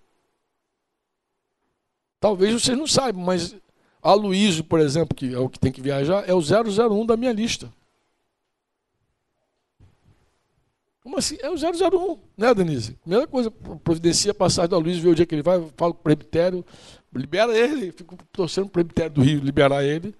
[2.20, 3.54] Talvez vocês não saibam, mas
[4.02, 7.16] a Luísio, por exemplo, que é o que tem que viajar, é o 001 da
[7.16, 7.72] minha lista.
[11.02, 11.38] Como assim?
[11.40, 12.92] É o 001, né, Denise?
[12.96, 16.00] Primeira coisa, providencia a passagem da Luísio, vê o dia que ele vai, fala com
[16.00, 16.64] o presbitério,
[17.14, 20.14] libera ele, fico torcendo o presbitério do Rio liberar ele.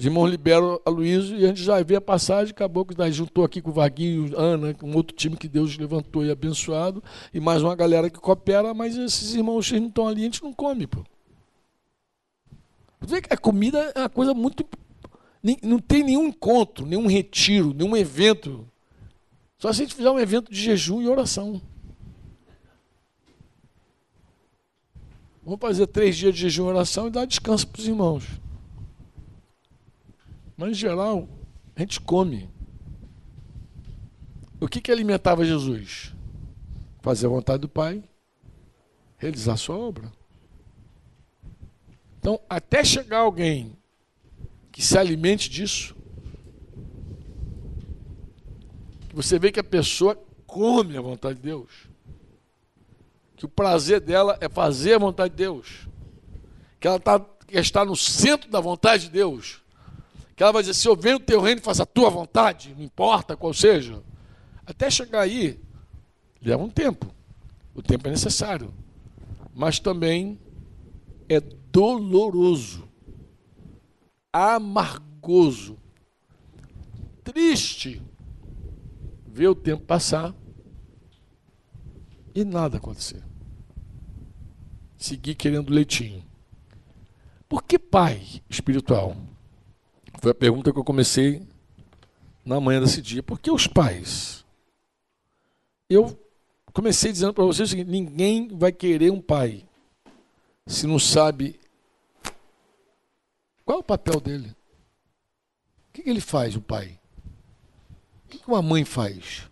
[0.00, 3.14] Os irmãos liberam a Luísio e a gente já vê a passagem, acabou que nós
[3.14, 7.38] juntou aqui com o Vaguinho, Ana, com outro time que Deus levantou e abençoado, e
[7.38, 10.54] mais uma galera que coopera, mas esses irmãos vocês não estão ali, a gente não
[10.54, 11.04] come, pô.
[13.28, 14.64] A comida é uma coisa muito.
[15.62, 18.66] Não tem nenhum encontro, nenhum retiro, nenhum evento.
[19.58, 21.60] Só se a gente fizer um evento de jejum e oração.
[25.44, 28.24] Vamos fazer três dias de jejum e oração e dar descanso para os irmãos.
[30.60, 31.26] Mas, em geral,
[31.74, 32.50] a gente come.
[34.60, 36.12] O que, que alimentava Jesus?
[37.00, 38.04] Fazer a vontade do Pai,
[39.16, 40.12] realizar a sua obra.
[42.18, 43.74] Então, até chegar alguém
[44.70, 45.96] que se alimente disso,
[49.14, 50.14] você vê que a pessoa
[50.46, 51.88] come a vontade de Deus.
[53.34, 55.88] Que o prazer dela é fazer a vontade de Deus.
[56.78, 59.59] Que ela tá, está no centro da vontade de Deus.
[60.40, 62.82] Que ela vai dizer: se eu venho no teu reino, faça a tua vontade, não
[62.82, 64.02] importa qual seja.
[64.64, 65.60] Até chegar aí,
[66.40, 67.14] leva um tempo.
[67.74, 68.72] O tempo é necessário.
[69.54, 70.40] Mas também
[71.28, 72.88] é doloroso,
[74.32, 75.76] amargoso,
[77.22, 78.00] triste
[79.26, 80.34] ver o tempo passar
[82.34, 83.22] e nada acontecer.
[84.96, 86.24] Seguir querendo leitinho.
[87.46, 89.14] Por que pai espiritual?
[90.18, 91.46] Foi a pergunta que eu comecei
[92.44, 93.22] na manhã desse dia.
[93.22, 94.44] Por que os pais?
[95.88, 96.18] Eu
[96.72, 99.64] comecei dizendo para vocês o seguinte: ninguém vai querer um pai
[100.66, 101.58] se não sabe
[103.64, 104.54] qual é o papel dele.
[105.88, 106.98] O que, ele faz, o pai?
[108.24, 109.48] O que uma mãe faz?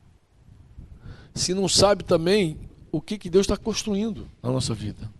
[1.34, 2.58] Se não sabe também
[2.90, 5.10] o que, que Deus está construindo na nossa vida.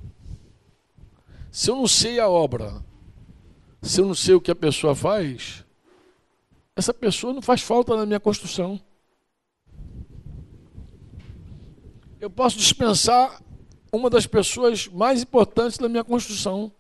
[1.51, 2.85] Se eu não sei a obra,
[3.83, 5.65] se eu não sei o que a pessoa faz,
[6.75, 8.81] essa pessoa não faz falta na minha construção.
[12.21, 13.43] Eu posso dispensar
[13.93, 16.73] uma das pessoas mais importantes da minha construção.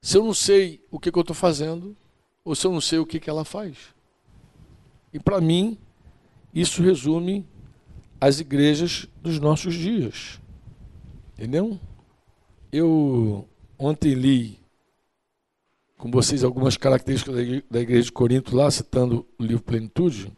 [0.00, 1.96] Se eu não sei o que, que eu estou fazendo,
[2.44, 3.76] ou se eu não sei o que, que ela faz.
[5.12, 5.78] E para mim,
[6.54, 7.46] isso resume
[8.20, 10.40] as igrejas dos nossos dias.
[11.34, 11.78] Entendeu?
[12.70, 14.59] Eu ontem li
[16.00, 20.32] com vocês algumas características da igreja de Corinto, lá citando o livro Plenitude.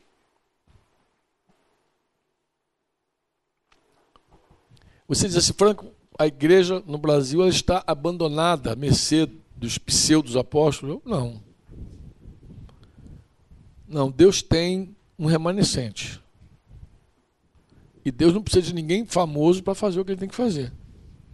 [5.06, 5.86] Você diz assim, Franco,
[6.18, 11.00] a igreja no Brasil está abandonada, a mercê dos pseudos apóstolos?
[11.04, 11.40] Não.
[13.86, 16.20] Não, Deus tem um remanescente.
[18.04, 20.72] E Deus não precisa de ninguém famoso para fazer o que ele tem que fazer.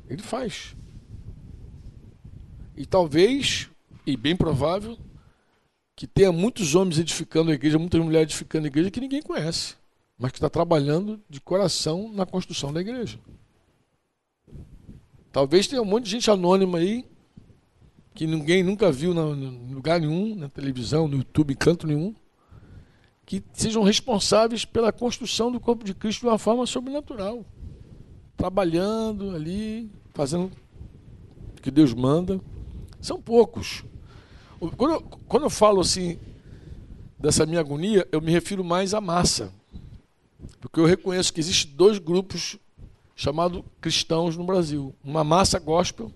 [0.07, 0.77] Ele faz.
[2.77, 3.71] E talvez,
[4.11, 4.97] e bem provável,
[5.95, 9.75] que tenha muitos homens edificando a igreja, muitas mulheres edificando a igreja que ninguém conhece,
[10.17, 13.21] mas que está trabalhando de coração na construção da igreja.
[15.31, 17.05] Talvez tenha um monte de gente anônima aí,
[18.15, 22.15] que ninguém nunca viu em lugar nenhum, na televisão, no YouTube, canto nenhum,
[23.27, 27.45] que sejam responsáveis pela construção do corpo de Cristo de uma forma sobrenatural.
[28.39, 30.51] Trabalhando ali, fazendo
[31.59, 32.41] o que Deus manda.
[33.01, 33.85] São poucos.
[34.77, 36.19] Quando eu, quando eu falo assim,
[37.19, 39.53] dessa minha agonia, eu me refiro mais à massa.
[40.61, 42.59] Porque eu reconheço que existem dois grupos
[43.15, 44.95] chamados cristãos no Brasil.
[45.03, 46.13] Uma massa gospel,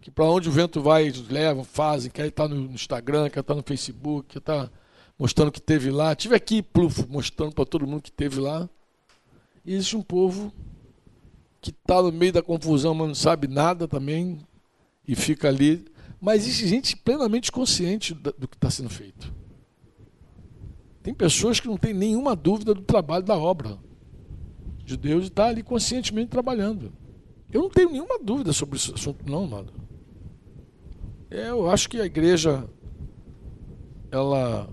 [0.00, 3.54] que para onde o vento vai, eles levam, fazem, quer estar no Instagram, quer estar
[3.54, 4.70] no Facebook, quer estar
[5.18, 6.14] mostrando que teve lá.
[6.14, 6.64] Tive aqui,
[7.08, 8.68] mostrando para todo mundo que teve lá.
[9.64, 10.52] E existe um povo
[11.60, 14.38] que está no meio da confusão, mas não sabe nada também,
[15.08, 15.84] e fica ali.
[16.20, 19.32] Mas existe gente plenamente consciente do que está sendo feito.
[21.02, 23.78] Tem pessoas que não têm nenhuma dúvida do trabalho da obra
[24.84, 26.92] de Deus e está ali conscientemente trabalhando.
[27.52, 29.66] Eu não tenho nenhuma dúvida sobre esse assunto, não.
[31.30, 32.68] É, eu acho que a igreja,
[34.10, 34.68] ela,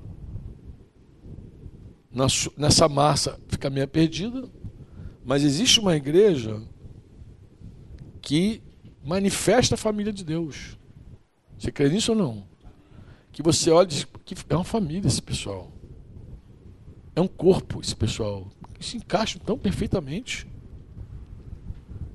[2.58, 4.50] nessa massa, fica meio perdida,
[5.24, 6.62] mas existe uma igreja
[8.22, 8.62] que
[9.04, 10.78] manifesta a família de Deus.
[11.64, 12.44] Você crê nisso ou não?
[13.32, 15.72] Que você olha e diz que é uma família esse pessoal.
[17.16, 18.50] É um corpo esse pessoal.
[18.74, 20.46] Que se encaixa tão perfeitamente.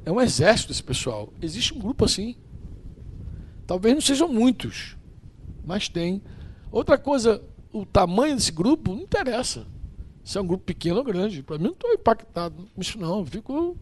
[0.05, 1.33] É um exército esse pessoal.
[1.41, 2.37] Existe um grupo assim.
[3.67, 4.99] Talvez não sejam muitos,
[5.65, 6.21] mas tem.
[6.71, 7.43] Outra coisa,
[7.73, 9.67] o tamanho desse grupo não interessa.
[10.23, 11.43] Se é um grupo pequeno ou grande.
[11.43, 13.21] Para mim, não estou impactado com isso, não.
[13.21, 13.79] Eu fico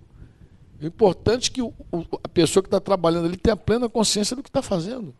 [0.81, 1.75] o importante é que o,
[2.23, 5.13] a pessoa que está trabalhando ali tenha plena consciência do que está fazendo.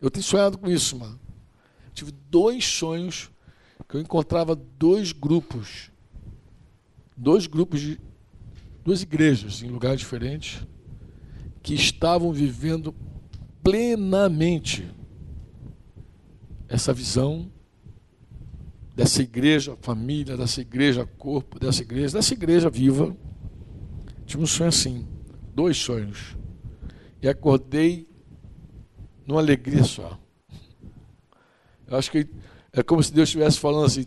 [0.00, 1.18] Eu tenho sonhado com isso, mano.
[1.92, 3.30] Tive dois sonhos
[3.88, 5.90] que eu encontrava dois grupos,
[7.16, 8.00] dois grupos de
[8.84, 10.66] duas igrejas em lugares diferentes
[11.62, 12.94] que estavam vivendo
[13.62, 14.90] plenamente
[16.68, 17.50] essa visão
[18.94, 23.16] dessa igreja família, dessa igreja corpo, dessa igreja, dessa igreja viva
[24.26, 25.06] Tive um sonho assim,
[25.54, 26.36] dois sonhos.
[27.20, 28.08] E acordei
[29.26, 30.18] numa alegria só.
[31.86, 32.26] Eu acho que
[32.72, 34.06] é como se Deus estivesse falando assim: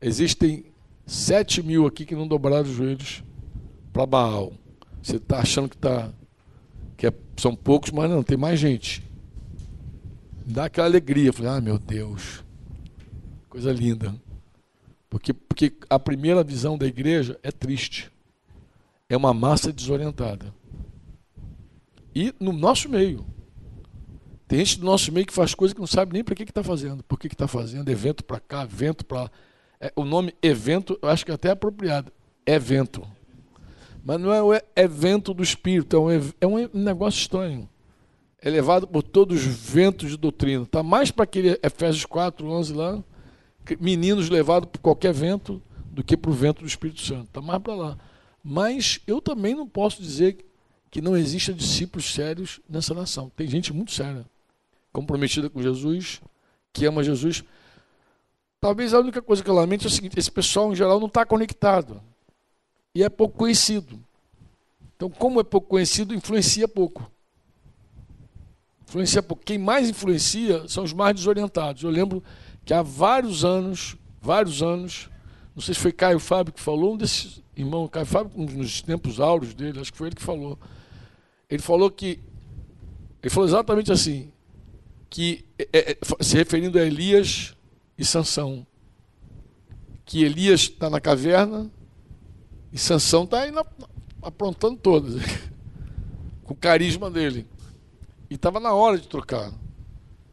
[0.00, 0.64] existem
[1.06, 3.22] sete mil aqui que não dobraram os joelhos
[3.92, 4.52] para Baal.
[5.02, 6.10] Você está achando que, tá,
[6.96, 9.02] que é, são poucos, mas não, tem mais gente.
[10.46, 11.32] Dá aquela alegria.
[11.32, 12.42] falei, ah, meu Deus,
[13.48, 14.14] coisa linda.
[15.10, 18.10] Porque, porque a primeira visão da igreja é triste
[19.08, 20.52] é uma massa desorientada.
[22.14, 23.24] E no nosso meio.
[24.54, 26.62] Tem gente do nosso meio que faz coisa que não sabe nem para que está
[26.62, 27.02] fazendo.
[27.02, 27.88] Por que está fazendo?
[27.88, 29.30] Evento para cá, evento para lá.
[29.80, 32.12] É, o nome evento, eu acho que é até é apropriado.
[32.46, 33.04] Evento.
[34.04, 35.98] Mas não é o evento do espírito, é
[36.46, 37.68] um, é um negócio estranho.
[38.40, 40.62] É levado por todos os ventos de doutrina.
[40.62, 43.02] Está mais para aquele Efésios 4, 11 lá,
[43.80, 47.24] meninos levados por qualquer vento, do que para o vento do Espírito Santo.
[47.24, 47.98] Está mais para lá.
[48.40, 50.46] Mas eu também não posso dizer
[50.92, 53.32] que não exista discípulos sérios nessa nação.
[53.34, 54.24] Tem gente muito séria,
[54.94, 56.22] comprometida com Jesus,
[56.72, 57.42] que ama Jesus.
[58.60, 61.08] Talvez a única coisa que eu lamento é o seguinte: esse pessoal em geral não
[61.08, 62.00] está conectado
[62.94, 64.00] e é pouco conhecido.
[64.96, 67.10] Então, como é pouco conhecido, influencia pouco.
[68.88, 69.44] Influencia pouco.
[69.44, 71.82] Quem mais influencia são os mais desorientados.
[71.82, 72.22] Eu lembro
[72.64, 75.10] que há vários anos, vários anos,
[75.54, 79.18] não sei se foi Caio Fábio que falou, um desses irmão Caio Fábio, nos tempos
[79.18, 80.56] áureos dele, acho que foi ele que falou.
[81.50, 82.20] Ele falou que.
[83.20, 84.30] Ele falou exatamente assim,
[85.14, 87.54] que é, é, se referindo a Elias
[87.96, 88.66] e Sansão.
[90.04, 91.70] Que Elias está na caverna
[92.72, 93.64] e Sansão está aí na,
[94.20, 95.22] aprontando todas,
[96.42, 97.46] com o carisma dele.
[98.28, 99.52] E estava na hora de trocar.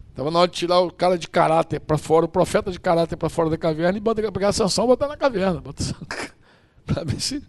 [0.10, 3.18] Estava na hora de tirar o cara de caráter para fora, o profeta de caráter
[3.18, 5.62] para fora da caverna e botar, pegar Sansão e botar na caverna.
[6.88, 7.44] Para ver se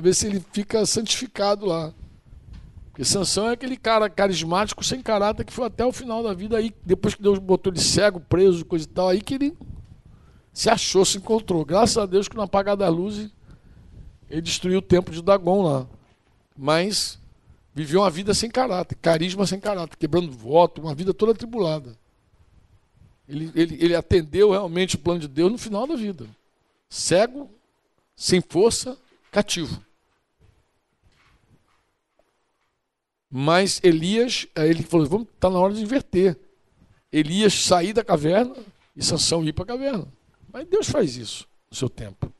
[0.00, 1.92] ver se ele fica santificado lá.
[2.98, 6.56] Porque Sansão é aquele cara carismático sem caráter que foi até o final da vida
[6.56, 9.56] aí, depois que Deus botou ele cego, preso, coisa e tal, aí que ele
[10.52, 11.64] se achou, se encontrou.
[11.64, 13.30] Graças a Deus que no apagar da luz
[14.28, 15.86] ele destruiu o templo de Dagon lá.
[16.56, 17.20] Mas
[17.72, 21.96] viveu uma vida sem caráter, carisma sem caráter, quebrando voto, uma vida toda atribulada.
[23.28, 26.26] Ele, ele, ele atendeu realmente o plano de Deus no final da vida.
[26.90, 27.48] Cego,
[28.16, 28.98] sem força,
[29.30, 29.80] cativo.
[33.30, 36.38] Mas Elias, ele falou: vamos, está na hora de inverter.
[37.12, 38.54] Elias sair da caverna
[38.96, 40.06] e Sansão ir para a caverna.
[40.52, 42.32] Mas Deus faz isso no seu tempo.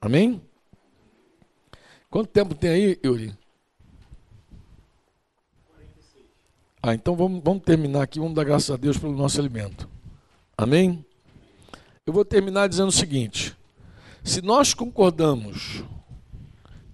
[0.00, 0.40] Amém?
[2.10, 3.34] Quanto tempo tem aí, Yuri?
[6.82, 9.88] Ah, então vamos, vamos terminar aqui, vamos dar graças a Deus pelo nosso alimento.
[10.56, 11.04] Amém?
[12.06, 13.56] Eu vou terminar dizendo o seguinte:
[14.22, 15.82] se nós concordamos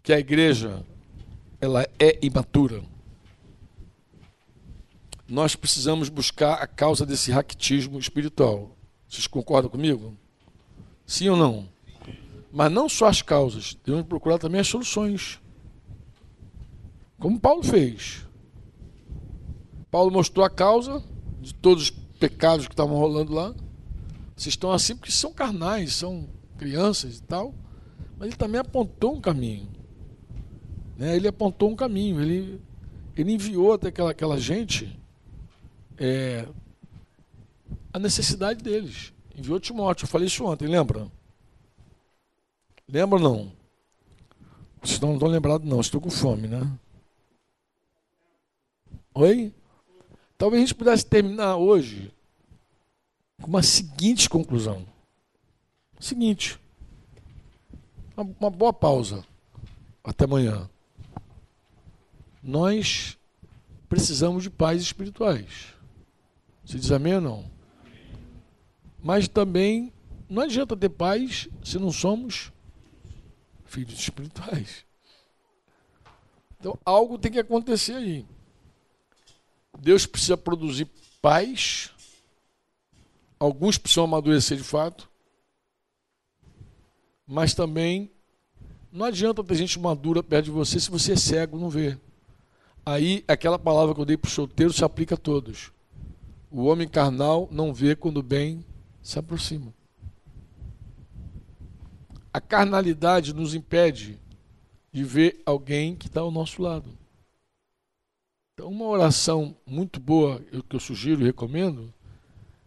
[0.02, 0.84] que a igreja
[1.60, 2.82] ela é imatura,
[5.30, 8.76] nós precisamos buscar a causa desse raquitismo espiritual.
[9.08, 10.16] Vocês concordam comigo?
[11.06, 11.68] Sim ou não?
[12.52, 15.40] Mas não só as causas, devemos procurar também as soluções.
[17.18, 18.26] Como Paulo fez.
[19.88, 21.02] Paulo mostrou a causa
[21.40, 23.54] de todos os pecados que estavam rolando lá.
[24.36, 26.28] Vocês estão assim porque são carnais, são
[26.58, 27.54] crianças e tal.
[28.18, 29.68] Mas ele também apontou um caminho.
[30.98, 31.14] Né?
[31.14, 32.20] Ele apontou um caminho.
[32.20, 32.60] Ele,
[33.16, 34.99] ele enviou até aquela, aquela gente
[36.00, 36.48] é,
[37.92, 39.12] a necessidade deles.
[39.36, 40.04] Enviou Timóteo.
[40.04, 41.06] Eu falei isso ontem, lembra?
[42.88, 43.52] Lembra não?
[44.82, 45.80] Vocês não estão lembrados, não.
[45.80, 46.62] Estou com fome, né?
[49.14, 49.52] Oi?
[50.38, 52.10] Talvez a gente pudesse terminar hoje
[53.42, 54.86] com uma seguinte conclusão.
[55.98, 56.58] Seguinte.
[58.16, 59.22] Uma boa pausa.
[60.02, 60.68] Até amanhã.
[62.42, 63.18] Nós
[63.86, 65.74] precisamos de pais espirituais.
[66.70, 67.50] Se diz amém ou não?
[69.02, 69.92] Mas também
[70.28, 72.52] não adianta ter paz se não somos
[73.64, 74.84] filhos espirituais.
[76.56, 78.24] Então algo tem que acontecer aí.
[79.80, 80.88] Deus precisa produzir
[81.20, 81.90] paz.
[83.36, 85.10] Alguns precisam amadurecer de fato.
[87.26, 88.12] Mas também
[88.92, 91.98] não adianta ter gente madura perto de você se você é cego, não vê.
[92.86, 95.72] Aí aquela palavra que eu dei para o solteiro se aplica a todos.
[96.50, 98.64] O homem carnal não vê quando o bem
[99.00, 99.72] se aproxima.
[102.32, 104.18] A carnalidade nos impede
[104.92, 106.90] de ver alguém que está ao nosso lado.
[108.54, 111.92] Então, uma oração muito boa, que eu sugiro e recomendo,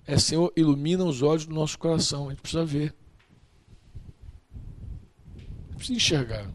[0.08, 2.28] é Senhor, ilumina os olhos do nosso coração.
[2.28, 2.96] A gente precisa ver.
[5.76, 6.52] Precisa enxergar.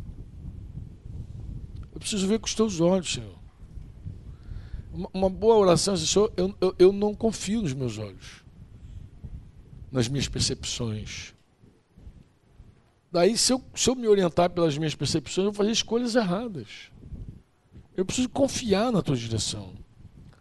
[1.93, 3.38] Eu preciso ver com os teus olhos, Senhor.
[5.12, 8.42] Uma, boa oração assim, Senhor, eu, eu, eu não confio nos meus olhos,
[9.92, 11.34] nas minhas percepções.
[13.11, 16.90] Daí, se eu, se eu me orientar pelas minhas percepções, eu vou fazer escolhas erradas.
[17.96, 19.72] Eu preciso confiar na tua direção,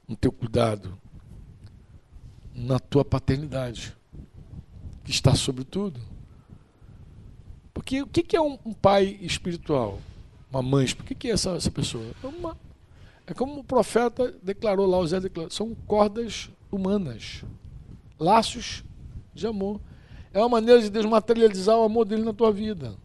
[0.07, 0.97] no teu cuidado,
[2.53, 3.95] na tua paternidade,
[5.03, 6.01] que está sobre tudo.
[7.73, 10.01] Porque o que é um, pai espiritual?
[10.49, 10.85] Uma mãe?
[10.85, 12.03] O que é essa, essa pessoa?
[12.23, 12.57] É, uma,
[13.27, 17.43] é como o profeta declarou lá, o Zé declarou, são cordas humanas,
[18.17, 18.85] laços
[19.33, 19.81] de amor.
[20.33, 22.95] É uma maneira de Deus materializar o amor dele na tua vida.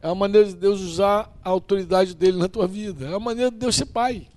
[0.00, 3.06] É uma maneira de Deus usar a autoridade dele na tua vida.
[3.06, 4.28] É uma maneira de Deus ser pai.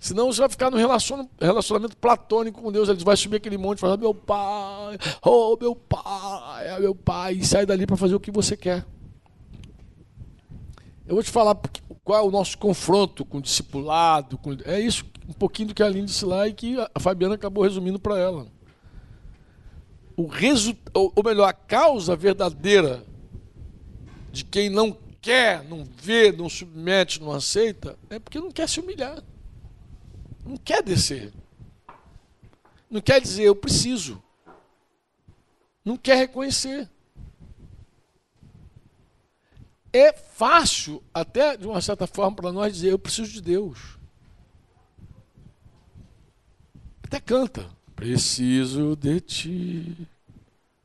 [0.00, 2.88] Senão você vai ficar no relacionamento platônico com Deus.
[2.88, 7.34] Ele vai subir aquele monte e falar: Meu pai, oh meu pai, é meu pai.
[7.34, 8.86] E sai dali para fazer o que você quer.
[11.06, 11.54] Eu vou te falar
[12.10, 14.36] qual é o nosso confronto com o discipulado.
[14.36, 14.56] Com...
[14.64, 17.62] É isso, um pouquinho do que a Aline disse lá e que a Fabiana acabou
[17.62, 18.48] resumindo para ela
[20.16, 23.06] o resultado, ou melhor, a causa verdadeira
[24.32, 28.80] de quem não quer, não vê, não submete, não aceita, é porque não quer se
[28.80, 29.22] humilhar.
[30.44, 31.32] Não quer descer.
[32.90, 34.20] Não quer dizer eu preciso.
[35.84, 36.90] Não quer reconhecer.
[39.92, 43.98] É fácil, até de uma certa forma, para nós dizer eu preciso de Deus.
[47.02, 47.68] Até canta.
[47.96, 50.08] Preciso de ti.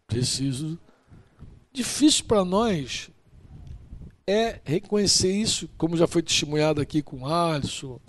[0.07, 0.79] Preciso.
[1.71, 3.11] Difícil para nós
[4.25, 7.99] é reconhecer isso, como já foi testemunhado aqui com Alisson,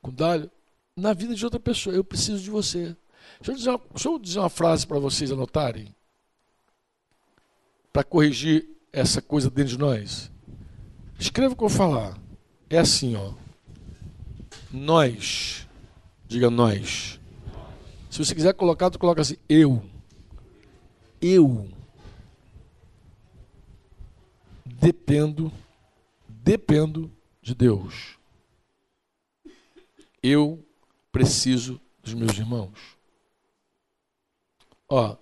[0.00, 0.50] com Dálio,
[0.96, 1.94] na vida de outra pessoa.
[1.94, 2.96] Eu preciso de você.
[3.40, 5.94] Deixa eu dizer uma, eu dizer uma frase para vocês anotarem,
[7.92, 10.30] para corrigir essa coisa dentro de nós.
[11.18, 12.18] Escreva o que eu falar.
[12.68, 13.32] É assim, ó.
[14.70, 15.66] Nós,
[16.26, 17.20] diga nós.
[18.10, 19.82] Se você quiser colocar, tu coloca assim, eu.
[21.20, 21.68] Eu
[24.64, 25.52] dependo,
[26.28, 27.10] dependo
[27.40, 28.18] de Deus.
[30.22, 30.64] Eu
[31.10, 32.96] preciso dos meus irmãos.
[34.88, 35.16] Ó,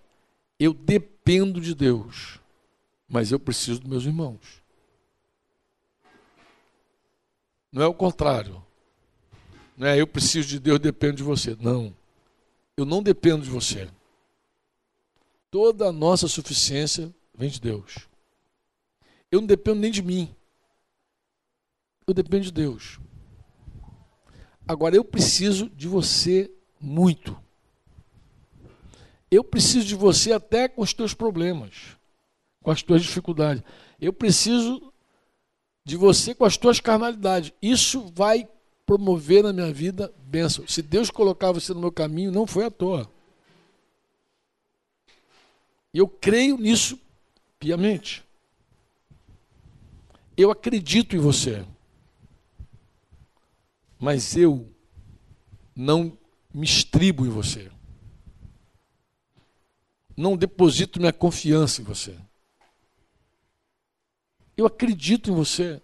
[0.59, 2.41] eu dependo de Deus,
[3.09, 4.64] mas eu preciso dos meus irmãos.
[7.75, 8.65] Não é o contrário.
[9.77, 11.57] Não é eu preciso de Deus, dependo de você.
[11.59, 11.93] Não.
[12.77, 13.91] Eu não dependo de você.
[15.51, 18.09] Toda a nossa suficiência vem de Deus.
[19.29, 20.33] Eu não dependo nem de mim.
[22.07, 23.01] Eu dependo de Deus.
[24.69, 26.49] Agora, eu preciso de você
[26.81, 27.37] muito.
[29.29, 31.97] Eu preciso de você até com os teus problemas,
[32.63, 33.65] com as tuas dificuldades.
[34.01, 34.94] Eu preciso
[35.85, 37.53] de você com as tuas carnalidades.
[37.61, 38.49] Isso vai
[38.87, 40.67] promover na minha vida bênção.
[40.67, 43.11] Se Deus colocar você no meu caminho, não foi à toa.
[45.93, 46.99] Eu creio nisso
[47.59, 48.25] piamente.
[50.37, 51.65] Eu acredito em você.
[53.99, 54.69] Mas eu
[55.77, 56.17] não
[56.53, 57.71] me estribo em você.
[60.17, 62.17] Não deposito minha confiança em você.
[64.57, 65.81] Eu acredito em você,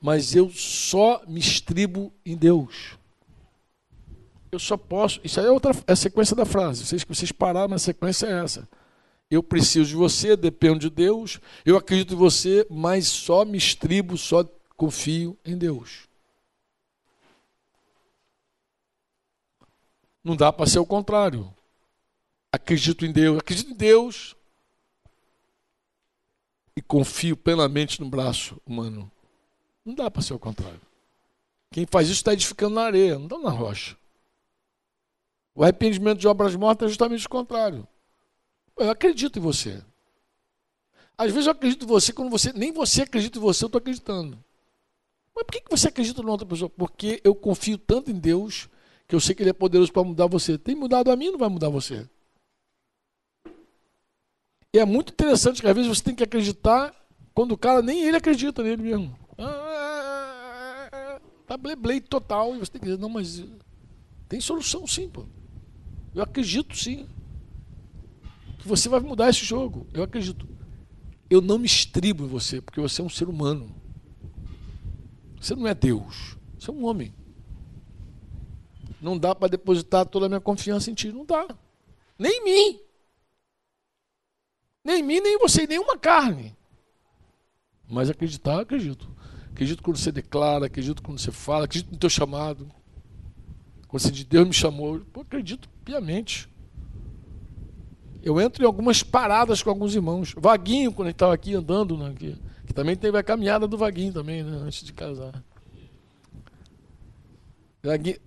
[0.00, 2.98] mas eu só me estribo em Deus.
[4.52, 5.20] Eu só posso.
[5.22, 6.84] Isso aí é outra é a sequência da frase.
[6.84, 8.68] Vocês que vocês pararam, a sequência é essa.
[9.30, 11.38] Eu preciso de você, dependo de Deus.
[11.64, 14.44] Eu acredito em você, mas só me estribo, só
[14.76, 16.08] confio em Deus.
[20.22, 21.52] Não dá para ser o contrário.
[22.52, 24.34] Acredito em Deus, acredito em Deus
[26.76, 29.10] e confio plenamente no braço humano.
[29.84, 30.80] Não dá para ser o contrário.
[31.70, 33.96] Quem faz isso está edificando na areia, não está na rocha.
[35.54, 37.86] O arrependimento de obras mortas é justamente o contrário.
[38.76, 39.82] Eu acredito em você.
[41.16, 43.78] Às vezes eu acredito em você quando você nem você acredita em você, eu estou
[43.78, 44.38] acreditando.
[45.34, 46.70] Mas por que você acredita na outra pessoa?
[46.70, 48.68] Porque eu confio tanto em Deus
[49.06, 50.56] que eu sei que Ele é poderoso para mudar você.
[50.56, 52.08] Tem mudado a mim, não vai mudar você.
[54.72, 56.94] E é muito interessante que às vezes você tem que acreditar
[57.34, 59.18] quando o cara nem ele acredita nele mesmo.
[59.36, 62.54] Ah, tá bleblei total.
[62.54, 63.44] E você tem que dizer, não, mas
[64.28, 65.26] tem solução sim, pô.
[66.14, 67.08] Eu acredito sim.
[68.58, 69.88] Que você vai mudar esse jogo.
[69.92, 70.48] Eu acredito.
[71.28, 73.74] Eu não me estribo em você, porque você é um ser humano.
[75.40, 76.36] Você não é Deus.
[76.58, 77.12] Você é um homem.
[79.00, 81.10] Não dá para depositar toda a minha confiança em ti.
[81.10, 81.48] Não dá.
[82.18, 82.80] Nem em mim.
[84.84, 86.56] Nem em mim, nem em você, nenhuma carne.
[87.88, 89.10] Mas acreditar, acredito.
[89.50, 92.70] Acredito quando você declara, acredito quando você fala, acredito no teu chamado.
[93.88, 96.48] Quando você diz, Deus me chamou, eu acredito piamente.
[98.22, 100.34] Eu entro em algumas paradas com alguns irmãos.
[100.36, 104.12] Vaguinho, quando ele estava aqui andando, né, que, que, também teve a caminhada do Vaguinho
[104.12, 105.42] também, né, antes de casar.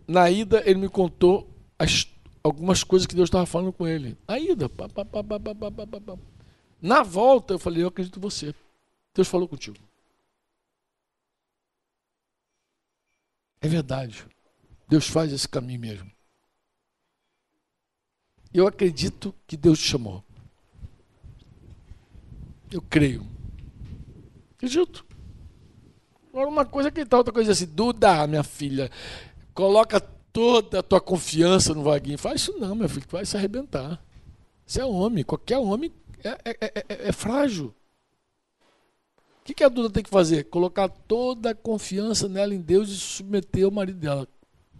[0.08, 1.48] Na ida, ele me contou
[1.78, 2.08] as,
[2.44, 4.18] algumas coisas que Deus estava falando com ele.
[4.28, 6.18] Na ida, pá, pá, pá, pá, pá, pá, pá, pá.
[6.84, 8.54] Na volta, eu falei: Eu acredito em você.
[9.16, 9.78] Deus falou contigo.
[13.62, 14.28] É verdade.
[14.90, 16.12] Deus faz esse caminho mesmo.
[18.54, 20.22] Eu acredito que Deus te chamou.
[22.70, 23.26] Eu creio.
[24.56, 25.06] Acredito.
[26.30, 28.92] Agora uma coisa que tal, outra coisa assim, Duda, minha filha,
[29.54, 32.18] coloca toda a tua confiança no vaguinho.
[32.18, 34.04] Faz isso não, meu filho, tu vai se arrebentar.
[34.66, 35.92] Você é homem, qualquer homem
[36.24, 37.74] é, é, é, é, é frágil.
[39.42, 40.46] O que, que a Duda tem que fazer?
[40.46, 44.28] Colocar toda a confiança nela em Deus e submeter o marido dela.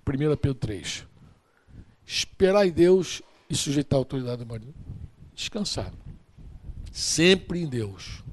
[0.08, 1.06] 1 Pedro 3.
[2.06, 4.74] Esperar em Deus e sujeitar a autoridade do marido.
[5.34, 5.94] Descansar.
[6.92, 8.24] Sempre em Deus.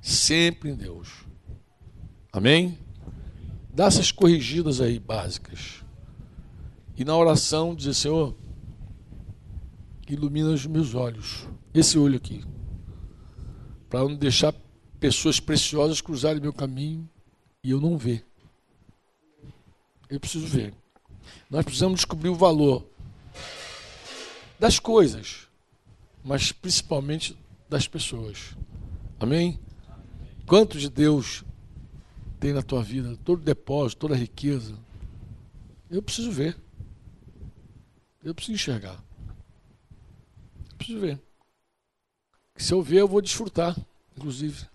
[0.00, 1.24] Sempre em Deus.
[2.32, 2.78] Amém?
[3.72, 5.82] Dá essas corrigidas aí básicas.
[6.96, 8.36] E na oração dizer, Senhor,
[10.14, 11.46] ilumina os meus olhos.
[11.74, 12.44] Esse olho aqui.
[13.88, 14.54] Para não deixar
[15.00, 17.08] pessoas preciosas cruzarem meu caminho
[17.62, 18.26] e eu não ver.
[20.08, 20.74] Eu preciso ver.
[21.50, 22.86] Nós precisamos descobrir o valor
[24.58, 25.46] das coisas,
[26.24, 27.36] mas principalmente
[27.68, 28.56] das pessoas.
[29.20, 29.58] Amém?
[30.46, 31.44] Quanto de Deus
[32.40, 34.74] tem na tua vida, todo depósito, toda riqueza.
[35.90, 36.56] Eu preciso ver.
[38.22, 39.07] Eu preciso enxergar
[40.88, 41.20] preciso ver.
[42.56, 43.76] Se eu ver, eu vou desfrutar,
[44.16, 44.66] inclusive.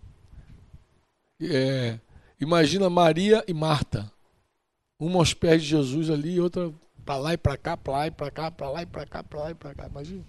[1.41, 1.99] É,
[2.39, 4.11] imagina Maria e Marta.
[4.99, 6.71] Uma aos pés de Jesus ali, outra
[7.03, 9.23] para lá e para cá, para lá e para cá, para lá e para cá,
[9.23, 9.87] para lá e para cá.
[9.87, 10.23] Imagina.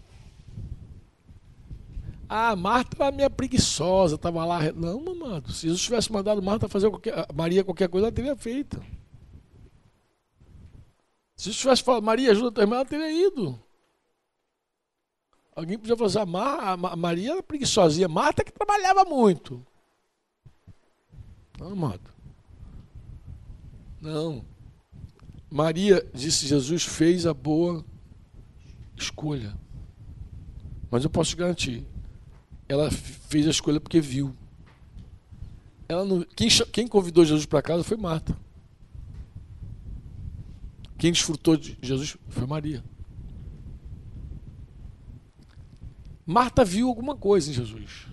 [2.29, 4.73] Ah, Marta era minha preguiçosa, estava lá.
[4.73, 5.53] Não, mamado.
[5.53, 8.83] Se Jesus tivesse mandado Marta fazer qualquer, Maria qualquer coisa, ela teria feito.
[11.37, 13.61] Se Jesus tivesse falado, Maria, ajuda a tua irmã, ela teria ido.
[15.57, 19.65] Alguém podia falar assim, a, a Maria era preguiçosinha, Marta que trabalhava muito.
[21.59, 22.11] Não, amado.
[24.01, 24.45] Não.
[25.51, 27.85] Maria, disse Jesus, fez a boa
[28.97, 29.57] escolha.
[30.91, 31.87] Mas eu posso te garantir,
[32.69, 34.35] ela fez a escolha porque viu.
[35.89, 38.37] Ela não, quem, quem convidou Jesus para casa foi Marta.
[40.99, 42.83] Quem desfrutou de Jesus foi Maria.
[46.27, 48.07] Marta viu alguma coisa em Jesus.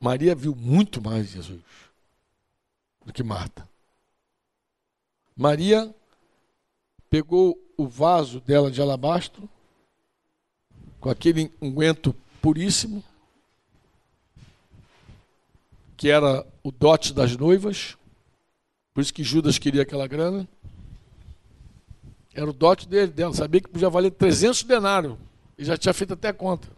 [0.00, 1.62] Maria viu muito mais Jesus
[3.04, 3.68] do que Marta.
[5.36, 5.94] Maria
[7.08, 9.48] pegou o vaso dela de alabastro,
[10.98, 13.04] com aquele unguento puríssimo,
[15.96, 17.96] que era o dote das noivas,
[18.92, 20.48] por isso que Judas queria aquela grana.
[22.34, 25.16] Era o dote dele, dela, sabia que podia valer 300 denários,
[25.56, 26.75] e já tinha feito até a conta.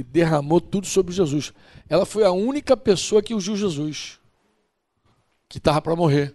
[0.00, 1.52] E derramou tudo sobre Jesus.
[1.86, 4.18] Ela foi a única pessoa que ungiu Jesus,
[5.46, 6.34] que estava para morrer.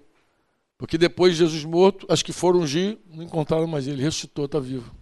[0.77, 4.59] Porque depois de Jesus morto, as que foram ungir não encontraram mais ele, ressuscitou, está
[4.59, 4.93] vivo.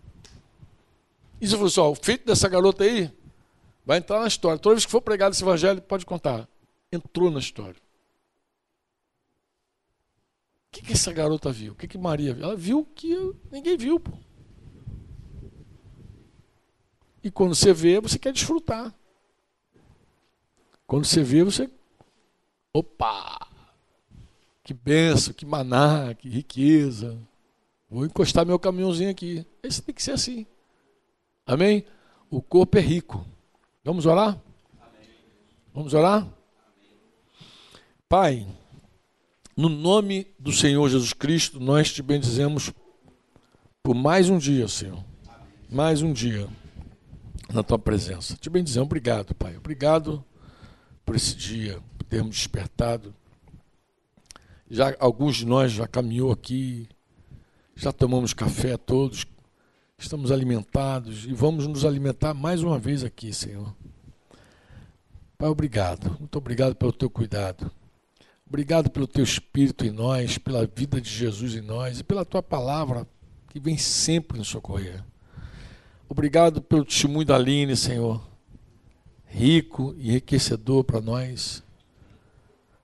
[1.41, 3.11] E você falou assim: ó, o feito dessa garota aí
[3.85, 4.57] vai entrar na história.
[4.57, 6.47] Toda vez que for pregado esse evangelho, pode contar.
[6.89, 7.75] Entrou na história.
[10.69, 11.73] O que, que essa garota viu?
[11.73, 12.45] O que, que Maria viu?
[12.45, 13.13] Ela viu que
[13.51, 13.99] ninguém viu.
[13.99, 14.13] Pô.
[17.23, 18.93] E quando você vê, você quer desfrutar.
[20.85, 21.69] Quando você vê, você.
[22.73, 23.47] Opa!
[24.61, 27.17] Que benção, que maná, que riqueza.
[27.89, 29.45] Vou encostar meu caminhãozinho aqui.
[29.61, 30.45] Esse tem que ser assim.
[31.45, 31.85] Amém?
[32.29, 33.25] O corpo é rico.
[33.85, 34.37] Vamos orar?
[35.73, 36.27] Vamos orar?
[38.09, 38.45] Pai,
[39.55, 42.71] no nome do Senhor Jesus Cristo, nós te bendizemos
[43.81, 45.03] por mais um dia, Senhor.
[45.69, 46.47] Mais um dia
[47.51, 48.35] na tua presença.
[48.35, 48.87] Te bendizemos.
[48.87, 49.57] Obrigado, Pai.
[49.57, 50.23] Obrigado
[51.05, 53.13] por esse dia, por termos despertado
[54.73, 56.89] já alguns de nós já caminhou aqui,
[57.75, 59.23] já tomamos café todos,
[59.99, 63.71] estamos alimentados e vamos nos alimentar mais uma vez aqui, Senhor.
[65.37, 66.17] Pai, obrigado.
[66.19, 67.71] Muito obrigado pelo teu cuidado.
[68.47, 72.41] Obrigado pelo teu espírito em nós, pela vida de Jesus em nós e pela tua
[72.41, 73.07] palavra
[73.49, 75.03] que vem sempre nos socorrer.
[76.07, 78.21] Obrigado pelo testemunho da Aline, Senhor.
[79.25, 81.63] Rico e enriquecedor para nós.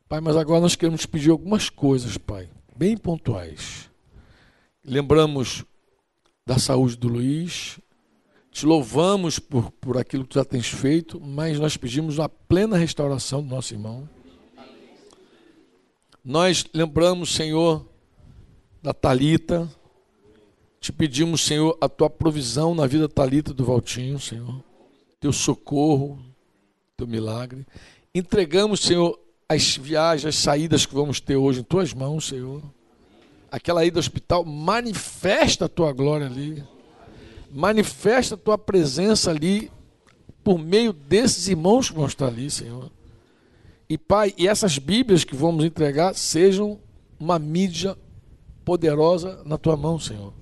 [0.08, 3.90] Pai, mas agora nós queremos pedir algumas coisas, Pai, bem pontuais.
[4.84, 5.64] Lembramos
[6.46, 7.80] da saúde do Luiz,
[8.52, 12.78] te louvamos por, por aquilo que tu já tens feito, mas nós pedimos a plena
[12.78, 14.10] restauração do nosso irmão.
[16.26, 17.86] Nós lembramos, Senhor,
[18.82, 19.70] da Talita.
[20.80, 24.64] Te pedimos, Senhor, a tua provisão na vida da Talita do Valtinho, Senhor.
[25.20, 26.20] Teu socorro,
[26.96, 27.68] teu milagre.
[28.16, 32.64] Entregamos, Senhor, as viagens, as saídas que vamos ter hoje em tuas mãos, Senhor.
[33.52, 36.64] Aquela ida ao hospital, manifesta a tua glória ali.
[37.52, 39.70] Manifesta a tua presença ali
[40.44, 42.90] por meio desses irmãos que vão estar ali, Senhor.
[43.90, 46.80] E Pai, e essas Bíblias que vamos entregar sejam
[47.20, 47.98] uma mídia
[48.64, 50.39] poderosa na tua mão, Senhor.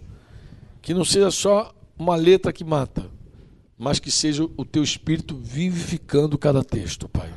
[0.87, 3.11] Que não seja só uma letra que mata,
[3.77, 7.29] mas que seja o teu espírito vivificando cada texto, Pai.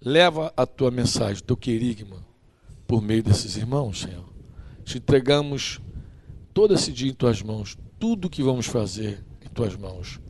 [0.00, 2.24] Leva a tua mensagem, teu querigma,
[2.86, 4.24] por meio desses irmãos, Senhor.
[4.84, 5.80] Te entregamos
[6.52, 10.20] todo esse dia em tuas mãos, tudo que vamos fazer em tuas mãos.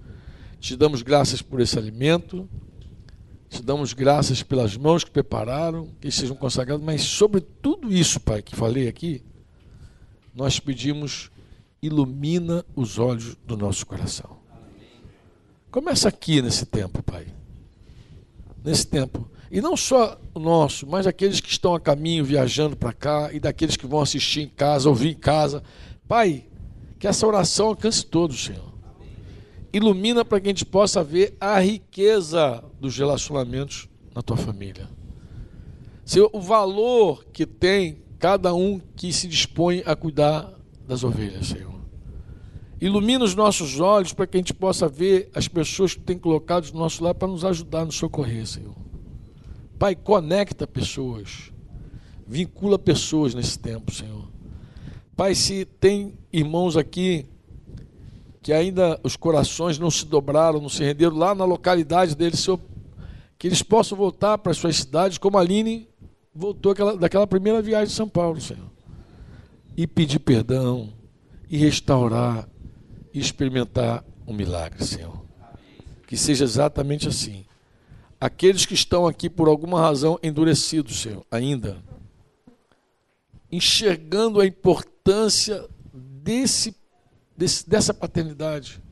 [0.59, 2.49] Te damos graças por esse alimento,
[3.51, 8.41] te damos graças pelas mãos que prepararam, que sejam consagrados, mas sobre tudo isso, Pai,
[8.41, 9.23] que falei aqui,
[10.35, 11.31] nós pedimos,
[11.87, 14.39] ilumina os olhos do nosso coração.
[15.71, 17.27] Começa aqui nesse tempo, Pai.
[18.63, 22.93] Nesse tempo e não só o nosso, mas aqueles que estão a caminho viajando para
[22.93, 25.63] cá e daqueles que vão assistir em casa, ouvir em casa.
[26.09, 26.47] Pai,
[26.99, 28.75] que essa oração alcance todos, Senhor.
[29.73, 34.89] Ilumina para que a gente possa ver a riqueza dos relacionamentos na tua família.
[36.05, 40.53] Senhor, o valor que tem cada um que se dispõe a cuidar
[40.85, 41.74] das ovelhas, Senhor.
[42.85, 46.71] Ilumina os nossos olhos para que a gente possa ver as pessoas que têm colocado
[46.71, 48.75] do nosso lado para nos ajudar, nos socorrer, Senhor.
[49.79, 51.51] Pai, conecta pessoas,
[52.27, 54.29] vincula pessoas nesse tempo, Senhor.
[55.17, 57.25] Pai, se tem irmãos aqui
[58.43, 62.61] que ainda os corações não se dobraram, não se renderam lá na localidade deles, Senhor,
[63.39, 65.89] que eles possam voltar para as suas cidades, como a Aline
[66.35, 68.71] voltou aquela, daquela primeira viagem de São Paulo, Senhor.
[69.75, 70.93] E pedir perdão,
[71.49, 72.47] e restaurar,
[73.15, 75.25] e experimentar um milagre, Senhor.
[76.07, 77.47] Que seja exatamente assim
[78.21, 81.83] aqueles que estão aqui por alguma razão endurecidos, Senhor, ainda,
[83.53, 86.75] enxergando a importância desse,
[87.37, 88.83] desse, dessa paternidade,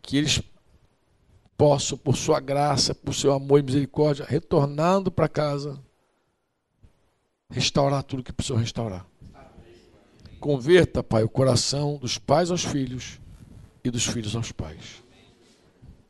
[0.00, 0.40] que eles
[1.56, 5.80] possam, por sua graça, por seu amor e misericórdia, retornando para casa,
[7.50, 9.04] restaurar tudo que precisam restaurar.
[10.38, 13.18] Converta, Pai, o coração dos pais aos filhos
[13.84, 15.04] e dos filhos aos pais.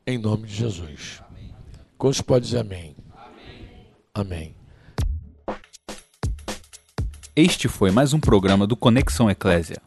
[0.06, 1.20] Em nome de Jesus.
[1.98, 2.96] Quantos pode dizer amém?
[4.14, 4.54] Amém.
[7.34, 9.82] Este foi mais um programa do Conexão Eclésia.